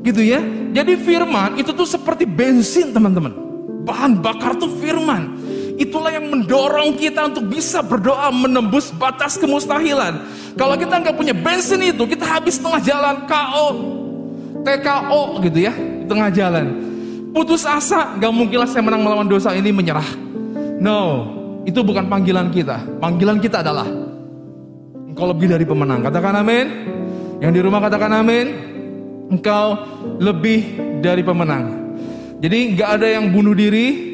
gitu 0.07 0.23
ya. 0.23 0.39
Jadi 0.71 0.95
firman 0.95 1.59
itu 1.59 1.75
tuh 1.75 1.87
seperti 1.87 2.23
bensin 2.23 2.95
teman-teman. 2.95 3.35
Bahan 3.83 4.23
bakar 4.23 4.55
tuh 4.55 4.71
firman. 4.79 5.36
Itulah 5.77 6.09
yang 6.09 6.33
mendorong 6.33 6.97
kita 6.97 7.29
untuk 7.29 7.53
bisa 7.53 7.85
berdoa 7.85 8.33
menembus 8.33 8.89
batas 8.97 9.37
kemustahilan. 9.37 10.25
Kalau 10.57 10.73
kita 10.81 11.05
nggak 11.05 11.17
punya 11.17 11.37
bensin 11.37 11.85
itu, 11.85 12.09
kita 12.09 12.25
habis 12.25 12.57
tengah 12.57 12.81
jalan 12.81 13.29
KO, 13.29 13.69
TKO 14.65 15.23
gitu 15.45 15.69
ya 15.69 15.75
tengah 16.07 16.31
jalan. 16.31 16.67
Putus 17.35 17.69
asa, 17.69 18.17
gak 18.17 18.33
mungkinlah 18.33 18.65
saya 18.65 18.81
menang 18.81 19.05
melawan 19.05 19.29
dosa 19.29 19.53
ini 19.53 19.69
menyerah. 19.69 20.07
No, 20.81 21.29
itu 21.69 21.85
bukan 21.85 22.09
panggilan 22.09 22.49
kita. 22.49 22.81
Panggilan 22.97 23.43
kita 23.43 23.61
adalah 23.61 23.85
engkau 25.05 25.27
lebih 25.29 25.53
dari 25.53 25.65
pemenang. 25.69 26.01
Katakan 26.01 26.41
amin. 26.41 26.67
Yang 27.45 27.53
di 27.53 27.61
rumah 27.61 27.81
katakan 27.85 28.13
amin. 28.17 28.47
Engkau 29.29 29.77
lebih 30.17 30.81
dari 31.05 31.21
pemenang. 31.21 31.93
Jadi 32.41 32.79
nggak 32.79 32.91
ada 33.01 33.07
yang 33.11 33.29
bunuh 33.35 33.53
diri, 33.53 34.06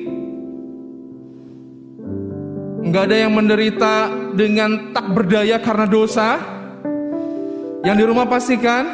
nggak 2.83 3.03
ada 3.07 3.17
yang 3.17 3.33
menderita 3.33 3.95
dengan 4.35 4.91
tak 4.91 5.07
berdaya 5.15 5.57
karena 5.63 5.87
dosa. 5.87 6.29
Yang 7.83 7.97
di 7.99 8.05
rumah 8.07 8.27
pastikan 8.31 8.85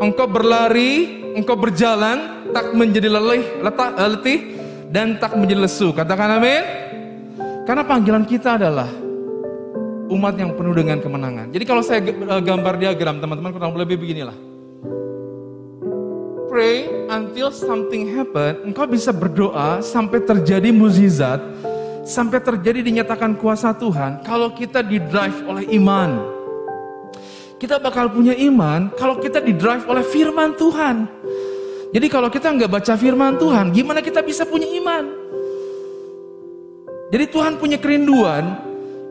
engkau 0.00 0.28
berlari, 0.28 1.24
engkau 1.36 1.56
berjalan, 1.56 2.48
tak 2.52 2.72
menjadi 2.72 3.08
lelih, 3.12 3.44
letak, 3.60 3.90
eh, 3.96 4.08
letih, 4.08 4.38
dan 4.88 5.20
tak 5.20 5.36
menjadi 5.36 5.68
lesu. 5.68 5.92
Katakan 5.92 6.40
amin. 6.40 6.62
Karena 7.66 7.82
panggilan 7.82 8.24
kita 8.24 8.56
adalah 8.56 8.88
umat 10.06 10.38
yang 10.38 10.54
penuh 10.54 10.74
dengan 10.76 11.02
kemenangan. 11.02 11.50
Jadi 11.50 11.64
kalau 11.66 11.82
saya 11.84 12.00
eh, 12.04 12.42
gambar 12.44 12.74
diagram, 12.80 13.20
teman-teman 13.20 13.52
kurang 13.52 13.76
lebih 13.76 14.00
beginilah. 14.00 14.36
Pray 16.48 16.88
until 17.12 17.52
something 17.52 18.08
happen. 18.16 18.72
Engkau 18.72 18.88
bisa 18.88 19.12
berdoa 19.12 19.84
sampai 19.84 20.24
terjadi 20.24 20.72
mukjizat, 20.72 21.42
sampai 22.06 22.38
terjadi 22.38 22.86
dinyatakan 22.86 23.34
kuasa 23.34 23.74
Tuhan. 23.74 24.22
Kalau 24.22 24.54
kita 24.54 24.86
di 24.86 25.02
drive 25.02 25.42
oleh 25.42 25.66
iman, 25.74 26.22
kita 27.58 27.82
bakal 27.82 28.14
punya 28.14 28.32
iman 28.46 28.94
kalau 28.94 29.18
kita 29.18 29.42
di 29.42 29.50
drive 29.58 29.82
oleh 29.90 30.06
firman 30.06 30.54
Tuhan. 30.54 31.10
Jadi 31.90 32.06
kalau 32.06 32.30
kita 32.30 32.54
nggak 32.54 32.70
baca 32.70 32.94
firman 32.94 33.34
Tuhan, 33.42 33.74
gimana 33.74 33.98
kita 33.98 34.22
bisa 34.22 34.46
punya 34.46 34.70
iman? 34.78 35.04
Jadi 37.10 37.24
Tuhan 37.30 37.58
punya 37.58 37.78
kerinduan, 37.78 38.58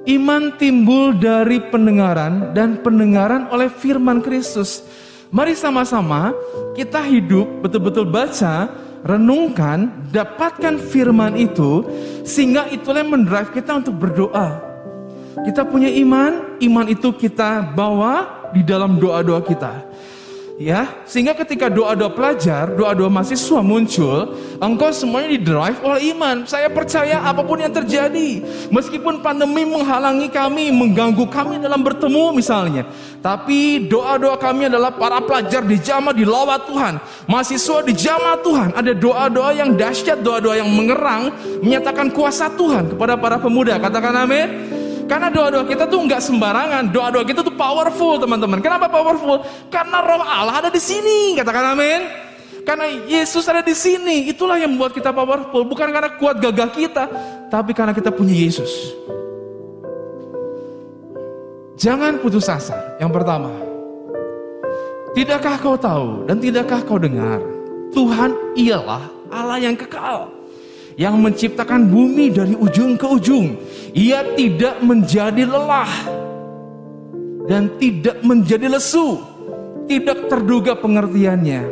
iman 0.06 0.44
timbul 0.56 1.16
dari 1.16 1.60
pendengaran 1.68 2.56
dan 2.56 2.80
pendengaran 2.80 3.52
oleh 3.52 3.68
firman 3.72 4.24
Kristus. 4.24 4.84
Mari 5.34 5.58
sama-sama 5.58 6.32
kita 6.78 7.02
hidup 7.02 7.66
betul-betul 7.66 8.06
baca, 8.06 8.70
renungkan, 9.06 10.10
dapatkan 10.10 10.82
firman 10.82 11.38
itu 11.38 11.86
sehingga 12.26 12.66
itulah 12.74 13.06
yang 13.06 13.22
mendrive 13.22 13.54
kita 13.54 13.78
untuk 13.78 14.02
berdoa. 14.02 14.66
Kita 15.46 15.62
punya 15.62 15.94
iman, 16.02 16.58
iman 16.58 16.88
itu 16.90 17.14
kita 17.14 17.78
bawa 17.78 18.50
di 18.50 18.66
dalam 18.66 18.98
doa-doa 18.98 19.46
kita. 19.46 19.85
Ya, 20.56 21.04
sehingga 21.04 21.36
ketika 21.36 21.68
doa-doa 21.68 22.16
pelajar, 22.16 22.72
doa-doa 22.80 23.12
mahasiswa 23.12 23.60
muncul, 23.60 24.40
engkau 24.64 24.88
semuanya 24.96 25.36
didrive 25.36 25.84
oleh 25.84 26.16
iman. 26.16 26.48
Saya 26.48 26.72
percaya 26.72 27.20
apa 27.28 27.44
pun 27.44 27.60
yang 27.60 27.76
terjadi, 27.76 28.40
meskipun 28.72 29.20
pandemi 29.20 29.68
menghalangi 29.68 30.32
kami, 30.32 30.72
mengganggu 30.72 31.28
kami 31.28 31.60
dalam 31.60 31.84
bertemu 31.84 32.32
misalnya, 32.32 32.88
tapi 33.20 33.84
doa-doa 33.92 34.40
kami 34.40 34.72
adalah 34.72 34.96
para 34.96 35.20
pelajar 35.20 35.60
di 35.60 35.76
jamaah 35.76 36.16
di 36.16 36.24
lawat 36.24 36.72
Tuhan, 36.72 36.94
mahasiswa 37.28 37.84
di 37.84 37.92
jamaah 37.92 38.40
Tuhan, 38.40 38.70
ada 38.80 38.92
doa-doa 38.96 39.52
yang 39.60 39.76
dahsyat, 39.76 40.24
doa-doa 40.24 40.56
yang 40.56 40.72
mengerang, 40.72 41.36
menyatakan 41.68 42.08
kuasa 42.16 42.48
Tuhan 42.56 42.96
kepada 42.96 43.20
para 43.20 43.44
pemuda. 43.44 43.76
Katakan 43.76 44.24
amin. 44.24 44.75
Karena 45.06 45.30
doa-doa 45.30 45.64
kita 45.70 45.86
tuh 45.86 46.02
nggak 46.02 46.22
sembarangan, 46.22 46.90
doa-doa 46.90 47.22
kita 47.22 47.46
tuh 47.46 47.54
powerful 47.54 48.18
teman-teman. 48.18 48.58
Kenapa 48.58 48.90
powerful? 48.90 49.46
Karena 49.70 50.02
roh 50.02 50.22
Allah 50.26 50.66
ada 50.66 50.70
di 50.74 50.82
sini, 50.82 51.38
katakan 51.38 51.78
amin. 51.78 52.02
Karena 52.66 52.90
Yesus 52.90 53.46
ada 53.46 53.62
di 53.62 53.78
sini, 53.78 54.26
itulah 54.26 54.58
yang 54.58 54.74
membuat 54.74 54.98
kita 54.98 55.14
powerful. 55.14 55.62
Bukan 55.62 55.94
karena 55.94 56.10
kuat 56.18 56.42
gagah 56.42 56.70
kita, 56.74 57.04
tapi 57.54 57.78
karena 57.78 57.94
kita 57.94 58.10
punya 58.10 58.34
Yesus. 58.34 58.98
Jangan 61.78 62.18
putus 62.18 62.50
asa. 62.50 62.98
Yang 62.98 63.22
pertama, 63.22 63.54
tidakkah 65.14 65.62
kau 65.62 65.78
tahu 65.78 66.26
dan 66.26 66.42
tidakkah 66.42 66.82
kau 66.82 66.98
dengar? 66.98 67.38
Tuhan 67.94 68.34
ialah 68.58 69.06
Allah 69.30 69.62
yang 69.62 69.78
kekal 69.78 70.35
yang 70.96 71.20
menciptakan 71.20 71.92
bumi 71.92 72.32
dari 72.32 72.56
ujung 72.56 72.96
ke 72.96 73.08
ujung. 73.08 73.60
Ia 73.96 74.36
tidak 74.36 74.80
menjadi 74.84 75.44
lelah 75.48 75.92
dan 77.48 77.72
tidak 77.80 78.20
menjadi 78.24 78.68
lesu, 78.72 79.22
tidak 79.88 80.28
terduga 80.32 80.76
pengertiannya. 80.76 81.64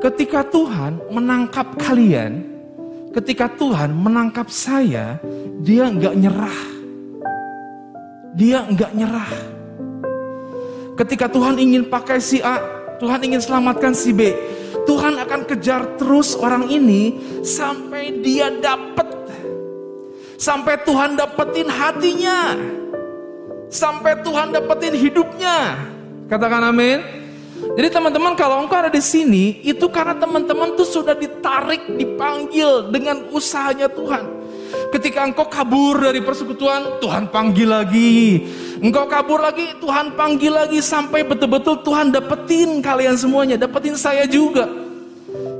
Ketika 0.00 0.44
Tuhan 0.44 1.00
menangkap 1.08 1.76
kalian, 1.80 2.44
ketika 3.16 3.48
Tuhan 3.48 3.96
menangkap 3.96 4.48
saya, 4.52 5.16
dia 5.64 5.88
nggak 5.88 6.14
nyerah. 6.16 6.60
Dia 8.36 8.68
nggak 8.68 8.92
nyerah. 8.92 9.32
Ketika 10.96 11.28
Tuhan 11.28 11.56
ingin 11.56 11.88
pakai 11.88 12.20
si 12.20 12.44
A, 12.44 12.60
Tuhan 12.96 13.20
ingin 13.24 13.40
selamatkan 13.42 13.92
si 13.92 14.12
B, 14.16 14.32
Tuhan 14.88 15.20
akan 15.20 15.40
kejar 15.44 15.98
terus 16.00 16.32
orang 16.38 16.70
ini 16.70 17.18
sampai 17.44 18.22
dia 18.22 18.48
dapat. 18.48 19.12
Sampai 20.36 20.76
Tuhan 20.84 21.16
dapetin 21.16 21.66
hatinya. 21.66 22.54
Sampai 23.72 24.20
Tuhan 24.20 24.52
dapetin 24.52 24.94
hidupnya. 24.94 25.74
Katakan 26.28 26.70
amin. 26.70 27.00
Jadi 27.56 27.88
teman-teman 27.88 28.36
kalau 28.36 28.60
engkau 28.62 28.76
ada 28.76 28.92
di 28.92 29.00
sini 29.00 29.64
itu 29.64 29.88
karena 29.88 30.12
teman-teman 30.12 30.76
tuh 30.76 30.84
sudah 30.84 31.16
ditarik, 31.16 31.88
dipanggil 31.96 32.92
dengan 32.92 33.32
usahanya 33.32 33.88
Tuhan. 33.88 34.28
Ketika 34.92 35.24
engkau 35.24 35.48
kabur 35.48 36.04
dari 36.04 36.20
persekutuan, 36.20 37.00
Tuhan 37.00 37.32
panggil 37.32 37.68
lagi. 37.68 38.44
Engkau 38.76 39.08
kabur 39.08 39.40
lagi, 39.40 39.72
Tuhan 39.80 40.12
panggil 40.12 40.52
lagi 40.52 40.84
sampai 40.84 41.24
betul-betul 41.24 41.80
Tuhan 41.80 42.12
dapetin 42.12 42.84
kalian 42.84 43.16
semuanya, 43.16 43.56
dapetin 43.56 43.96
saya 43.96 44.28
juga. 44.28 44.68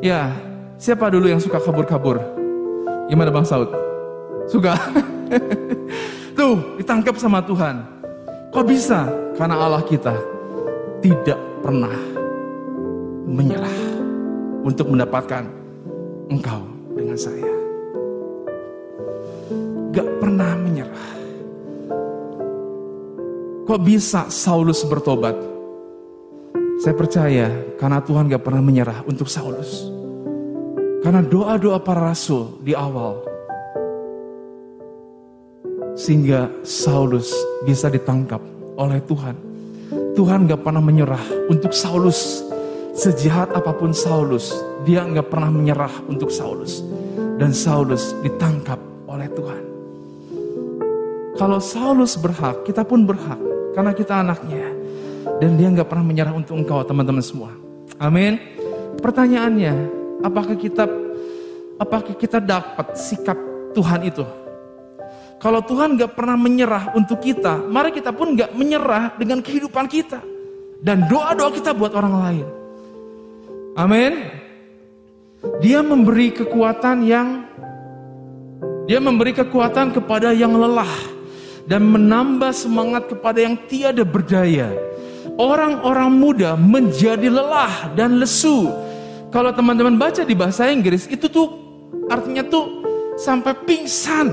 Ya, 0.04 0.37
siapa 0.76 1.08
dulu 1.08 1.25
yang 1.25 1.40
suka 1.40 1.56
kabur-kabur? 1.56 2.20
Gimana 3.08 3.32
Bang 3.32 3.49
Saud? 3.49 3.73
Suka? 4.44 4.76
Tuh, 6.38 6.76
ditangkap 6.76 7.16
sama 7.16 7.40
Tuhan. 7.40 7.80
Kok 8.52 8.66
bisa? 8.68 9.08
Karena 9.32 9.64
Allah 9.64 9.80
kita 9.80 10.12
tidak 11.00 11.40
pernah 11.64 11.96
menyerah 13.25 13.78
untuk 14.61 14.92
mendapatkan 14.92 15.49
engkau 16.28 16.68
dengan 16.92 17.16
saya. 17.16 17.52
Gak 19.96 20.08
pernah 20.20 20.52
menyerah. 20.60 21.15
Kok 23.66 23.82
bisa 23.82 24.30
Saulus 24.30 24.86
bertobat? 24.86 25.34
Saya 26.78 26.94
percaya 26.94 27.50
karena 27.74 27.98
Tuhan 27.98 28.30
gak 28.30 28.46
pernah 28.46 28.62
menyerah 28.62 29.02
untuk 29.10 29.26
Saulus. 29.26 29.90
Karena 31.02 31.18
doa-doa 31.18 31.82
para 31.82 32.14
rasul 32.14 32.62
di 32.62 32.78
awal. 32.78 33.26
Sehingga 35.98 36.46
Saulus 36.62 37.34
bisa 37.66 37.90
ditangkap 37.90 38.38
oleh 38.78 39.02
Tuhan. 39.02 39.34
Tuhan 40.14 40.46
gak 40.46 40.62
pernah 40.62 40.78
menyerah 40.78 41.50
untuk 41.50 41.74
Saulus. 41.74 42.46
Sejahat 42.94 43.50
apa 43.50 43.74
pun 43.74 43.90
Saulus, 43.90 44.54
dia 44.86 45.02
gak 45.02 45.26
pernah 45.26 45.50
menyerah 45.50 46.06
untuk 46.06 46.30
Saulus. 46.30 46.86
Dan 47.34 47.50
Saulus 47.50 48.14
ditangkap 48.22 48.78
oleh 49.10 49.26
Tuhan. 49.26 49.62
Kalau 51.34 51.58
Saulus 51.58 52.14
berhak, 52.14 52.62
kita 52.62 52.86
pun 52.86 53.02
berhak 53.02 53.55
karena 53.76 53.93
kita 53.93 54.25
anaknya. 54.25 54.73
Dan 55.36 55.60
dia 55.60 55.69
nggak 55.69 55.84
pernah 55.93 56.06
menyerah 56.08 56.32
untuk 56.32 56.56
engkau 56.56 56.80
teman-teman 56.80 57.21
semua. 57.21 57.52
Amin. 58.00 58.41
Pertanyaannya, 58.97 59.75
apakah 60.25 60.56
kita 60.56 60.89
apakah 61.76 62.17
kita 62.17 62.41
dapat 62.41 62.97
sikap 62.97 63.36
Tuhan 63.76 64.00
itu? 64.08 64.25
Kalau 65.36 65.60
Tuhan 65.60 66.00
nggak 66.00 66.17
pernah 66.17 66.41
menyerah 66.41 66.97
untuk 66.97 67.21
kita, 67.21 67.60
mari 67.69 67.93
kita 67.93 68.17
pun 68.17 68.32
nggak 68.32 68.56
menyerah 68.56 69.12
dengan 69.21 69.45
kehidupan 69.45 69.84
kita 69.84 70.25
dan 70.80 71.04
doa-doa 71.12 71.52
kita 71.52 71.76
buat 71.76 71.93
orang 71.93 72.15
lain. 72.17 72.47
Amin. 73.76 74.12
Dia 75.60 75.84
memberi 75.84 76.32
kekuatan 76.32 77.04
yang 77.04 77.45
dia 78.89 79.02
memberi 79.02 79.36
kekuatan 79.36 79.93
kepada 79.93 80.32
yang 80.32 80.56
lelah 80.56 81.15
dan 81.66 81.82
menambah 81.82 82.54
semangat 82.54 83.10
kepada 83.10 83.42
yang 83.42 83.58
tiada 83.66 84.06
berdaya. 84.06 84.70
Orang-orang 85.36 86.10
muda 86.14 86.56
menjadi 86.56 87.28
lelah 87.28 87.92
dan 87.92 88.16
lesu. 88.16 88.72
Kalau 89.28 89.52
teman-teman 89.52 89.98
baca 89.98 90.24
di 90.24 90.32
bahasa 90.32 90.70
Inggris, 90.70 91.04
itu 91.10 91.28
tuh 91.28 91.52
artinya 92.08 92.40
tuh 92.46 92.80
sampai 93.20 93.52
pingsan. 93.66 94.32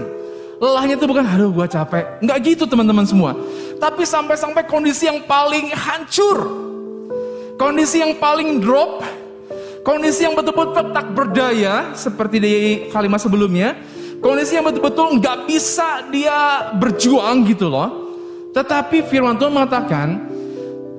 Lelahnya 0.64 0.96
tuh 0.96 1.12
bukan, 1.12 1.28
aduh 1.28 1.52
gua 1.52 1.68
capek. 1.68 2.24
Enggak 2.24 2.40
gitu 2.48 2.64
teman-teman 2.64 3.04
semua. 3.04 3.36
Tapi 3.84 4.08
sampai-sampai 4.08 4.64
kondisi 4.64 5.12
yang 5.12 5.28
paling 5.28 5.76
hancur. 5.76 6.48
Kondisi 7.60 8.00
yang 8.00 8.16
paling 8.16 8.64
drop. 8.64 9.04
Kondisi 9.84 10.24
yang 10.24 10.40
betul-betul 10.40 10.96
tak 10.96 11.12
berdaya. 11.12 11.92
Seperti 11.92 12.40
di 12.40 12.54
kalimat 12.96 13.20
sebelumnya 13.20 13.76
Kondisi 14.24 14.56
yang 14.56 14.64
betul-betul 14.64 15.20
nggak 15.20 15.38
bisa 15.52 16.08
dia 16.08 16.72
berjuang 16.80 17.44
gitu 17.44 17.68
loh. 17.68 18.16
Tetapi 18.56 19.04
firman 19.12 19.36
Tuhan 19.36 19.52
mengatakan, 19.52 20.08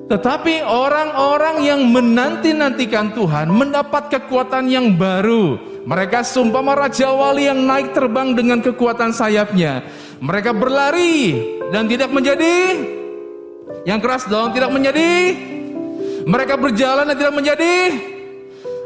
tetapi 0.05 0.61
orang-orang 0.61 1.65
yang 1.65 1.81
menanti-nantikan 1.89 3.17
Tuhan 3.17 3.49
mendapat 3.49 4.13
kekuatan 4.13 4.69
yang 4.69 4.93
baru. 4.93 5.57
Mereka 5.89 6.21
sumpah 6.21 6.61
Raja 6.77 7.09
Wali 7.09 7.49
yang 7.49 7.65
naik 7.65 7.97
terbang 7.97 8.37
dengan 8.37 8.61
kekuatan 8.61 9.09
sayapnya. 9.09 9.81
Mereka 10.21 10.53
berlari 10.53 11.41
dan 11.73 11.89
tidak 11.89 12.13
menjadi 12.13 12.77
yang 13.89 13.97
keras 13.97 14.29
dong, 14.29 14.53
tidak 14.53 14.69
menjadi. 14.69 15.33
Mereka 16.25 16.57
berjalan 16.61 17.09
dan 17.09 17.17
tidak 17.17 17.35
menjadi. 17.37 17.73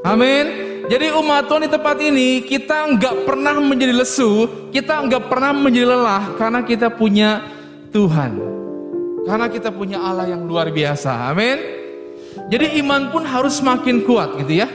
Amin. 0.08 0.68
Jadi 0.89 1.13
umat 1.13 1.45
Tuhan 1.45 1.69
di 1.69 1.69
tempat 1.69 1.97
ini 2.02 2.41
kita 2.41 2.97
nggak 2.97 3.30
pernah 3.30 3.62
menjadi 3.62 3.93
lesu, 3.93 4.49
kita 4.73 5.06
nggak 5.06 5.30
pernah 5.30 5.54
menjadi 5.54 5.86
lelah 5.93 6.34
karena 6.34 6.65
kita 6.65 6.89
punya 6.89 7.45
Tuhan. 7.93 8.41
Karena 9.21 9.45
kita 9.54 9.69
punya 9.69 10.02
Allah 10.02 10.25
yang 10.25 10.49
luar 10.49 10.73
biasa. 10.73 11.30
Amin. 11.30 11.62
Jadi 12.49 12.82
iman 12.82 13.13
pun 13.13 13.21
harus 13.21 13.62
semakin 13.62 14.02
kuat 14.02 14.41
gitu 14.41 14.65
ya. 14.65 14.67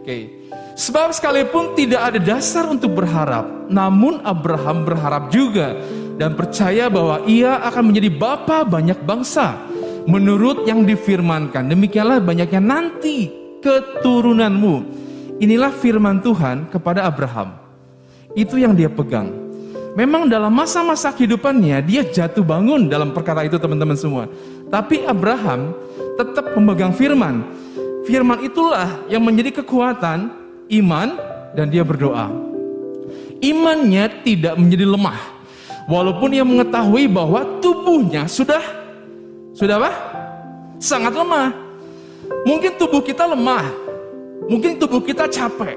Oke. 0.00 0.48
Sebab 0.72 1.12
sekalipun 1.12 1.76
tidak 1.76 2.00
ada 2.00 2.18
dasar 2.22 2.64
untuk 2.72 2.96
berharap, 2.96 3.68
namun 3.68 4.24
Abraham 4.24 4.88
berharap 4.88 5.28
juga 5.28 5.76
dan 6.16 6.32
percaya 6.32 6.88
bahwa 6.88 7.28
ia 7.28 7.60
akan 7.60 7.92
menjadi 7.92 8.08
bapa 8.08 8.64
banyak 8.64 9.04
bangsa. 9.04 9.68
Menurut 10.08 10.64
yang 10.64 10.88
difirmankan, 10.88 11.68
demikianlah 11.68 12.24
banyaknya 12.24 12.64
nanti 12.64 13.28
keturunanmu. 13.60 15.07
Inilah 15.38 15.70
firman 15.70 16.18
Tuhan 16.18 16.66
kepada 16.66 17.06
Abraham. 17.06 17.54
Itu 18.34 18.58
yang 18.58 18.74
dia 18.74 18.90
pegang. 18.90 19.30
Memang 19.94 20.30
dalam 20.30 20.50
masa-masa 20.54 21.10
kehidupannya 21.10 21.82
dia 21.82 22.06
jatuh 22.06 22.42
bangun 22.42 22.86
dalam 22.86 23.10
perkara 23.10 23.46
itu 23.46 23.58
teman-teman 23.58 23.98
semua. 23.98 24.26
Tapi 24.70 25.02
Abraham 25.06 25.74
tetap 26.18 26.54
memegang 26.54 26.94
firman. 26.94 27.46
Firman 28.06 28.42
itulah 28.46 29.06
yang 29.06 29.22
menjadi 29.22 29.62
kekuatan 29.62 30.30
iman 30.82 31.08
dan 31.54 31.66
dia 31.70 31.82
berdoa. 31.86 32.30
Imannya 33.38 34.26
tidak 34.26 34.58
menjadi 34.58 34.86
lemah. 34.86 35.18
Walaupun 35.86 36.34
ia 36.34 36.44
mengetahui 36.44 37.06
bahwa 37.08 37.62
tubuhnya 37.62 38.26
sudah 38.26 38.60
sudah 39.54 39.78
apa? 39.82 39.92
Sangat 40.78 41.14
lemah. 41.14 41.54
Mungkin 42.46 42.76
tubuh 42.76 43.00
kita 43.02 43.24
lemah, 43.24 43.87
mungkin 44.46 44.78
tubuh 44.78 45.02
kita 45.02 45.26
capek, 45.26 45.74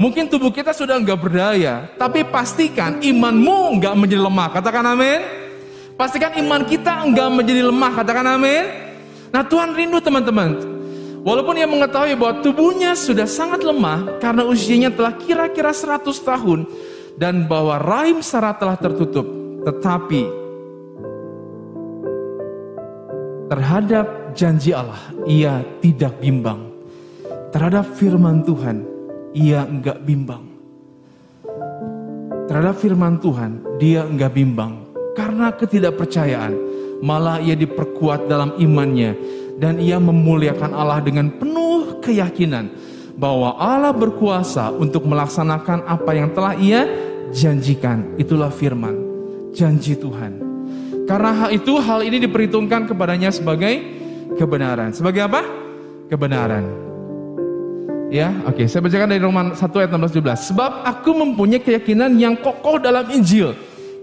mungkin 0.00 0.30
tubuh 0.32 0.48
kita 0.48 0.72
sudah 0.72 0.96
nggak 0.96 1.18
berdaya, 1.20 1.92
tapi 2.00 2.24
pastikan 2.24 3.02
imanmu 3.04 3.76
nggak 3.82 3.94
menjadi 3.98 4.22
lemah. 4.24 4.48
Katakan 4.54 4.84
amin. 4.96 5.20
Pastikan 5.98 6.30
iman 6.38 6.62
kita 6.62 7.02
enggak 7.02 7.26
menjadi 7.26 7.66
lemah. 7.66 7.90
Katakan 7.98 8.38
amin. 8.38 8.64
Nah 9.34 9.42
Tuhan 9.42 9.74
rindu 9.74 9.98
teman-teman. 9.98 10.54
Walaupun 11.26 11.58
ia 11.58 11.66
mengetahui 11.66 12.14
bahwa 12.14 12.38
tubuhnya 12.38 12.94
sudah 12.94 13.26
sangat 13.26 13.66
lemah 13.66 14.22
karena 14.22 14.46
usianya 14.46 14.94
telah 14.94 15.18
kira-kira 15.18 15.74
100 15.74 16.06
tahun 16.22 16.70
dan 17.18 17.50
bahwa 17.50 17.82
rahim 17.82 18.22
Sarah 18.22 18.54
telah 18.54 18.78
tertutup, 18.78 19.26
tetapi 19.66 20.22
terhadap 23.50 24.06
janji 24.38 24.70
Allah 24.70 25.02
ia 25.26 25.66
tidak 25.82 26.14
bimbang. 26.22 26.67
Terhadap 27.48 27.96
firman 27.96 28.44
Tuhan 28.44 28.84
ia 29.32 29.64
enggak 29.64 30.04
bimbang. 30.04 30.44
Terhadap 32.44 32.76
firman 32.76 33.16
Tuhan 33.20 33.64
dia 33.80 34.04
enggak 34.04 34.36
bimbang 34.36 34.84
karena 35.16 35.52
ketidakpercayaan, 35.56 36.52
malah 37.00 37.40
ia 37.40 37.56
diperkuat 37.56 38.28
dalam 38.28 38.54
imannya 38.60 39.16
dan 39.56 39.80
ia 39.80 39.98
memuliakan 39.98 40.76
Allah 40.76 41.02
dengan 41.02 41.32
penuh 41.34 41.98
keyakinan 42.04 42.70
bahwa 43.18 43.58
Allah 43.58 43.90
berkuasa 43.90 44.70
untuk 44.70 45.08
melaksanakan 45.08 45.88
apa 45.88 46.10
yang 46.14 46.30
telah 46.30 46.54
ia 46.54 46.86
janjikan. 47.34 48.14
Itulah 48.14 48.52
firman, 48.52 48.94
janji 49.50 49.98
Tuhan. 49.98 50.46
Karena 51.08 51.32
hal 51.32 51.50
itu, 51.56 51.72
hal 51.80 52.04
ini 52.04 52.20
diperhitungkan 52.22 52.86
kepadanya 52.86 53.32
sebagai 53.32 53.80
kebenaran. 54.36 54.92
Sebagai 54.92 55.24
apa? 55.24 55.40
Kebenaran. 56.12 56.87
Ya, 58.08 58.32
oke. 58.48 58.64
Okay. 58.64 58.66
Saya 58.66 58.80
bacakan 58.84 59.08
dari 59.12 59.20
Roman 59.20 59.46
1 59.52 59.60
ayat 59.60 59.90
16 59.92 60.20
17. 60.24 60.48
Sebab 60.52 60.72
aku 60.88 61.10
mempunyai 61.12 61.60
keyakinan 61.60 62.16
yang 62.16 62.40
kokoh 62.40 62.80
dalam 62.80 63.04
Injil 63.12 63.52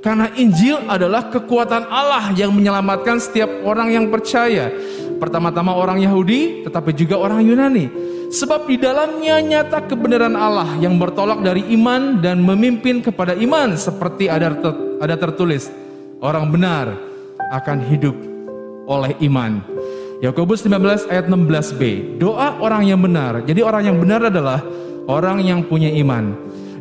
karena 0.06 0.30
Injil 0.38 0.86
adalah 0.86 1.34
kekuatan 1.34 1.90
Allah 1.90 2.30
yang 2.38 2.54
menyelamatkan 2.54 3.18
setiap 3.18 3.50
orang 3.66 3.90
yang 3.90 4.06
percaya. 4.14 4.70
Pertama-tama 5.18 5.74
orang 5.74 5.98
Yahudi, 5.98 6.62
tetapi 6.62 6.94
juga 6.94 7.18
orang 7.18 7.42
Yunani. 7.42 7.90
Sebab 8.30 8.70
di 8.70 8.78
dalamnya 8.78 9.42
nyata 9.42 9.82
kebenaran 9.90 10.38
Allah 10.38 10.78
yang 10.78 11.02
bertolak 11.02 11.42
dari 11.42 11.66
iman 11.74 12.22
dan 12.22 12.38
memimpin 12.46 13.02
kepada 13.02 13.34
iman 13.34 13.74
seperti 13.74 14.30
ada 14.30 14.54
ada 15.02 15.16
tertulis, 15.18 15.74
orang 16.22 16.54
benar 16.54 16.94
akan 17.50 17.82
hidup 17.90 18.14
oleh 18.86 19.18
iman. 19.26 19.58
Yakobus 20.24 20.64
15 20.64 21.12
ayat 21.12 21.26
16b. 21.28 21.82
Doa 22.22 22.56
orang 22.64 22.88
yang 22.88 23.00
benar. 23.04 23.44
Jadi 23.44 23.60
orang 23.60 23.84
yang 23.92 23.98
benar 24.00 24.32
adalah 24.32 24.64
orang 25.12 25.44
yang 25.44 25.60
punya 25.68 25.92
iman. 26.00 26.32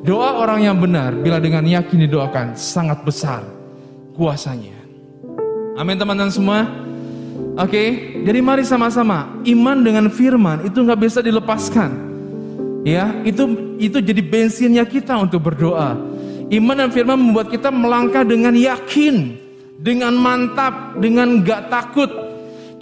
Doa 0.04 0.38
orang 0.38 0.68
yang 0.68 0.76
benar 0.78 1.16
bila 1.16 1.40
dengan 1.40 1.64
yakin 1.64 2.04
didoakan 2.06 2.54
sangat 2.54 3.02
besar 3.02 3.42
kuasanya. 4.14 4.76
Amin 5.74 5.98
teman-teman 5.98 6.30
semua. 6.30 6.60
Oke, 7.54 7.70
okay, 7.70 7.88
jadi 8.22 8.38
mari 8.38 8.62
sama-sama 8.62 9.42
iman 9.42 9.78
dengan 9.82 10.06
firman 10.10 10.62
itu 10.66 10.78
nggak 10.78 11.00
bisa 11.02 11.18
dilepaskan. 11.18 11.90
Ya, 12.86 13.10
itu 13.26 13.74
itu 13.80 13.98
jadi 13.98 14.22
bensinnya 14.22 14.84
kita 14.86 15.18
untuk 15.18 15.50
berdoa. 15.50 15.98
Iman 16.52 16.76
dan 16.78 16.90
firman 16.92 17.18
membuat 17.18 17.50
kita 17.50 17.72
melangkah 17.72 18.22
dengan 18.22 18.54
yakin, 18.54 19.40
dengan 19.80 20.14
mantap, 20.14 21.00
dengan 21.00 21.42
nggak 21.42 21.72
takut, 21.72 22.10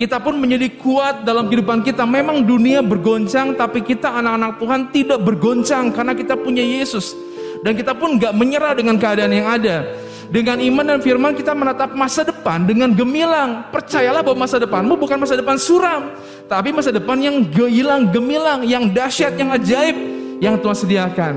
kita 0.02 0.18
pun 0.18 0.34
menjadi 0.34 0.66
kuat 0.82 1.22
dalam 1.22 1.46
kehidupan 1.46 1.86
kita. 1.86 2.02
Memang 2.02 2.42
dunia 2.42 2.82
bergoncang, 2.82 3.54
tapi 3.54 3.86
kita 3.86 4.10
anak-anak 4.10 4.58
Tuhan 4.58 4.80
tidak 4.90 5.22
bergoncang 5.22 5.94
karena 5.94 6.10
kita 6.18 6.34
punya 6.34 6.66
Yesus. 6.66 7.14
Dan 7.62 7.78
kita 7.78 7.94
pun 7.94 8.18
gak 8.18 8.34
menyerah 8.34 8.74
dengan 8.74 8.98
keadaan 8.98 9.30
yang 9.30 9.46
ada. 9.46 9.86
Dengan 10.26 10.58
iman 10.58 10.82
dan 10.82 10.98
firman 10.98 11.38
kita 11.38 11.54
menatap 11.54 11.94
masa 11.94 12.26
depan 12.26 12.66
dengan 12.66 12.90
gemilang. 12.90 13.70
Percayalah 13.70 14.26
bahwa 14.26 14.42
masa 14.42 14.58
depanmu 14.58 14.98
bukan 14.98 15.22
masa 15.22 15.38
depan 15.38 15.54
suram. 15.54 16.18
Tapi 16.50 16.74
masa 16.74 16.90
depan 16.90 17.22
yang 17.22 17.46
gemilang, 17.46 18.10
gemilang, 18.10 18.66
yang 18.66 18.90
dahsyat, 18.90 19.38
yang 19.38 19.54
ajaib 19.54 19.94
yang 20.42 20.58
Tuhan 20.58 20.74
sediakan. 20.74 21.34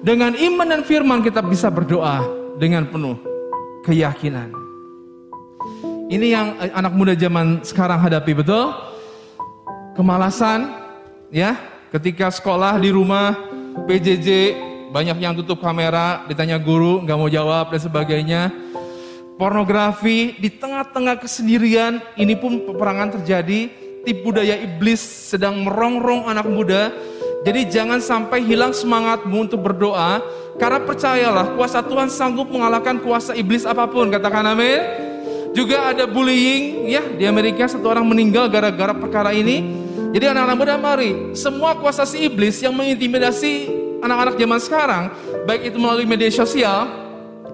Dengan 0.00 0.32
iman 0.32 0.64
dan 0.64 0.80
firman 0.88 1.20
kita 1.20 1.44
bisa 1.44 1.68
berdoa 1.68 2.24
dengan 2.56 2.88
penuh 2.88 3.20
keyakinan. 3.84 4.55
Ini 6.06 6.38
yang 6.38 6.54
anak 6.70 6.94
muda 6.94 7.18
zaman 7.18 7.66
sekarang 7.66 7.98
hadapi 7.98 8.30
betul. 8.30 8.70
Kemalasan, 9.98 10.70
ya. 11.34 11.58
Ketika 11.90 12.30
sekolah 12.30 12.78
di 12.78 12.94
rumah, 12.94 13.34
PJJ, 13.90 14.54
banyak 14.94 15.18
yang 15.18 15.34
tutup 15.34 15.58
kamera, 15.58 16.22
ditanya 16.30 16.62
guru, 16.62 17.02
nggak 17.02 17.18
mau 17.18 17.26
jawab 17.26 17.74
dan 17.74 17.80
sebagainya. 17.82 18.42
Pornografi 19.34 20.38
di 20.38 20.46
tengah-tengah 20.46 21.18
kesendirian, 21.18 21.98
ini 22.14 22.38
pun 22.38 22.62
peperangan 22.62 23.18
terjadi. 23.18 23.66
Tipu 24.06 24.30
daya 24.30 24.54
iblis 24.62 25.02
sedang 25.02 25.66
merongrong 25.66 26.30
anak 26.30 26.46
muda. 26.46 26.94
Jadi 27.42 27.66
jangan 27.66 27.98
sampai 27.98 28.46
hilang 28.46 28.70
semangatmu 28.70 29.50
untuk 29.50 29.58
berdoa, 29.58 30.22
karena 30.54 30.78
percayalah 30.86 31.58
kuasa 31.58 31.82
Tuhan 31.82 32.06
sanggup 32.14 32.46
mengalahkan 32.46 33.02
kuasa 33.02 33.34
iblis 33.34 33.66
apa 33.66 33.90
pun. 33.90 34.06
Katakan 34.06 34.54
amin. 34.54 35.05
Juga 35.56 35.88
ada 35.88 36.04
bullying 36.04 36.84
ya 36.84 37.00
di 37.00 37.24
Amerika 37.24 37.64
satu 37.64 37.88
orang 37.88 38.04
meninggal 38.04 38.44
gara-gara 38.52 38.92
perkara 38.92 39.32
ini. 39.32 39.64
Jadi 40.12 40.28
anak-anak 40.28 40.56
muda 40.60 40.76
mari 40.76 41.32
semua 41.32 41.72
kuasa 41.80 42.04
si 42.04 42.28
iblis 42.28 42.60
yang 42.60 42.76
mengintimidasi 42.76 43.72
anak-anak 44.04 44.36
zaman 44.36 44.60
sekarang 44.60 45.04
baik 45.48 45.72
itu 45.72 45.80
melalui 45.80 46.04
media 46.04 46.28
sosial, 46.28 46.84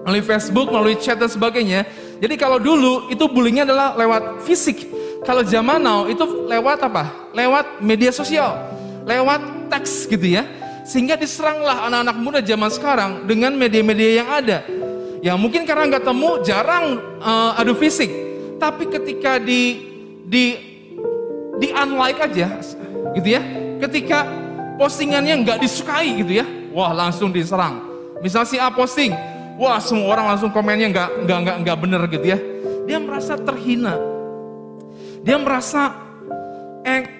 melalui 0.03 0.19
Facebook, 0.19 0.67
melalui 0.67 0.99
chat 0.99 1.15
dan 1.15 1.31
sebagainya. 1.31 1.87
Jadi 2.19 2.35
kalau 2.35 2.59
dulu 2.59 3.07
itu 3.07 3.23
bullyingnya 3.23 3.63
adalah 3.71 3.95
lewat 3.95 4.43
fisik. 4.43 4.83
Kalau 5.23 5.39
zaman 5.47 5.79
now 5.79 6.03
itu 6.03 6.27
lewat 6.51 6.83
apa? 6.83 7.31
Lewat 7.31 7.79
media 7.79 8.11
sosial, 8.11 8.67
lewat 9.07 9.71
teks 9.71 10.11
gitu 10.11 10.27
ya. 10.27 10.43
Sehingga 10.83 11.15
diseranglah 11.15 11.87
anak-anak 11.87 12.17
muda 12.19 12.39
zaman 12.43 12.67
sekarang 12.67 13.23
dengan 13.23 13.55
media-media 13.55 14.19
yang 14.19 14.27
ada. 14.27 14.67
Ya 15.23 15.39
mungkin 15.39 15.63
karena 15.63 15.87
nggak 15.87 16.03
temu 16.03 16.43
jarang 16.43 16.99
uh, 17.23 17.55
adu 17.55 17.71
fisik. 17.79 18.11
Tapi 18.59 18.91
ketika 18.91 19.39
di 19.39 19.79
di 20.27 20.59
di 21.63 21.67
unlike 21.71 22.19
aja 22.19 22.59
gitu 23.15 23.29
ya. 23.31 23.41
Ketika 23.87 24.27
postingannya 24.75 25.47
nggak 25.47 25.63
disukai 25.63 26.19
gitu 26.19 26.43
ya. 26.43 26.45
Wah 26.75 26.91
langsung 26.91 27.31
diserang. 27.31 27.79
Misal 28.19 28.43
si 28.43 28.59
A 28.59 28.67
posting, 28.67 29.15
wah 29.55 29.79
semua 29.79 30.11
orang 30.11 30.35
langsung 30.35 30.51
komennya 30.51 30.91
nggak 30.91 31.09
nggak 31.23 31.39
nggak 31.39 31.57
nggak 31.63 31.77
bener 31.79 32.01
gitu 32.11 32.25
ya. 32.27 32.39
Dia 32.83 32.99
merasa 32.99 33.39
terhina. 33.39 33.95
Dia 35.23 35.39
merasa 35.39 35.95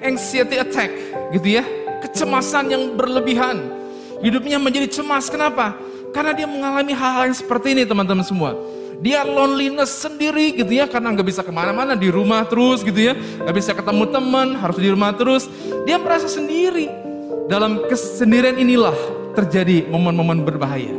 anxiety 0.03 0.59
attack 0.59 0.91
gitu 1.31 1.55
ya. 1.55 1.63
Kecemasan 2.03 2.67
yang 2.67 2.83
berlebihan. 2.99 3.63
Hidupnya 4.19 4.59
menjadi 4.59 4.91
cemas. 4.91 5.31
Kenapa? 5.31 5.71
Karena 6.13 6.32
dia 6.32 6.45
mengalami 6.45 6.93
hal-hal 6.93 7.34
yang 7.34 7.38
seperti 7.38 7.73
ini 7.73 7.84
teman-teman 7.84 8.21
semua. 8.21 8.54
Dia 9.04 9.26
loneliness 9.28 10.06
sendiri 10.06 10.56
gitu 10.56 10.69
ya, 10.69 10.88
karena 10.88 11.12
nggak 11.12 11.28
bisa 11.28 11.41
ke 11.43 11.52
mana-mana 11.52 11.97
di 11.97 12.08
rumah 12.08 12.45
terus 12.47 12.86
gitu 12.86 13.12
ya, 13.12 13.17
nggak 13.17 13.56
bisa 13.58 13.76
ketemu 13.76 14.08
teman, 14.08 14.56
harus 14.56 14.78
di 14.80 14.88
rumah 14.88 15.12
terus. 15.12 15.49
Dia 15.84 15.99
merasa 15.99 16.30
sendiri. 16.30 16.88
Dalam 17.52 17.84
kesendirian 17.91 18.56
inilah 18.56 18.95
terjadi 19.36 19.89
momen-momen 19.91 20.47
berbahaya. 20.47 20.95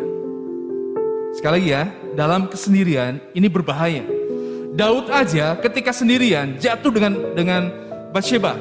Sekali 1.32 1.64
lagi 1.64 1.70
ya, 1.72 1.82
dalam 2.12 2.50
kesendirian 2.50 3.22
ini 3.32 3.48
berbahaya. 3.48 4.04
Daud 4.74 5.08
aja 5.08 5.54
ketika 5.62 5.94
sendirian 5.94 6.58
jatuh 6.58 6.90
dengan 6.90 7.12
dengan 7.32 7.62
Bathsheba. 8.10 8.58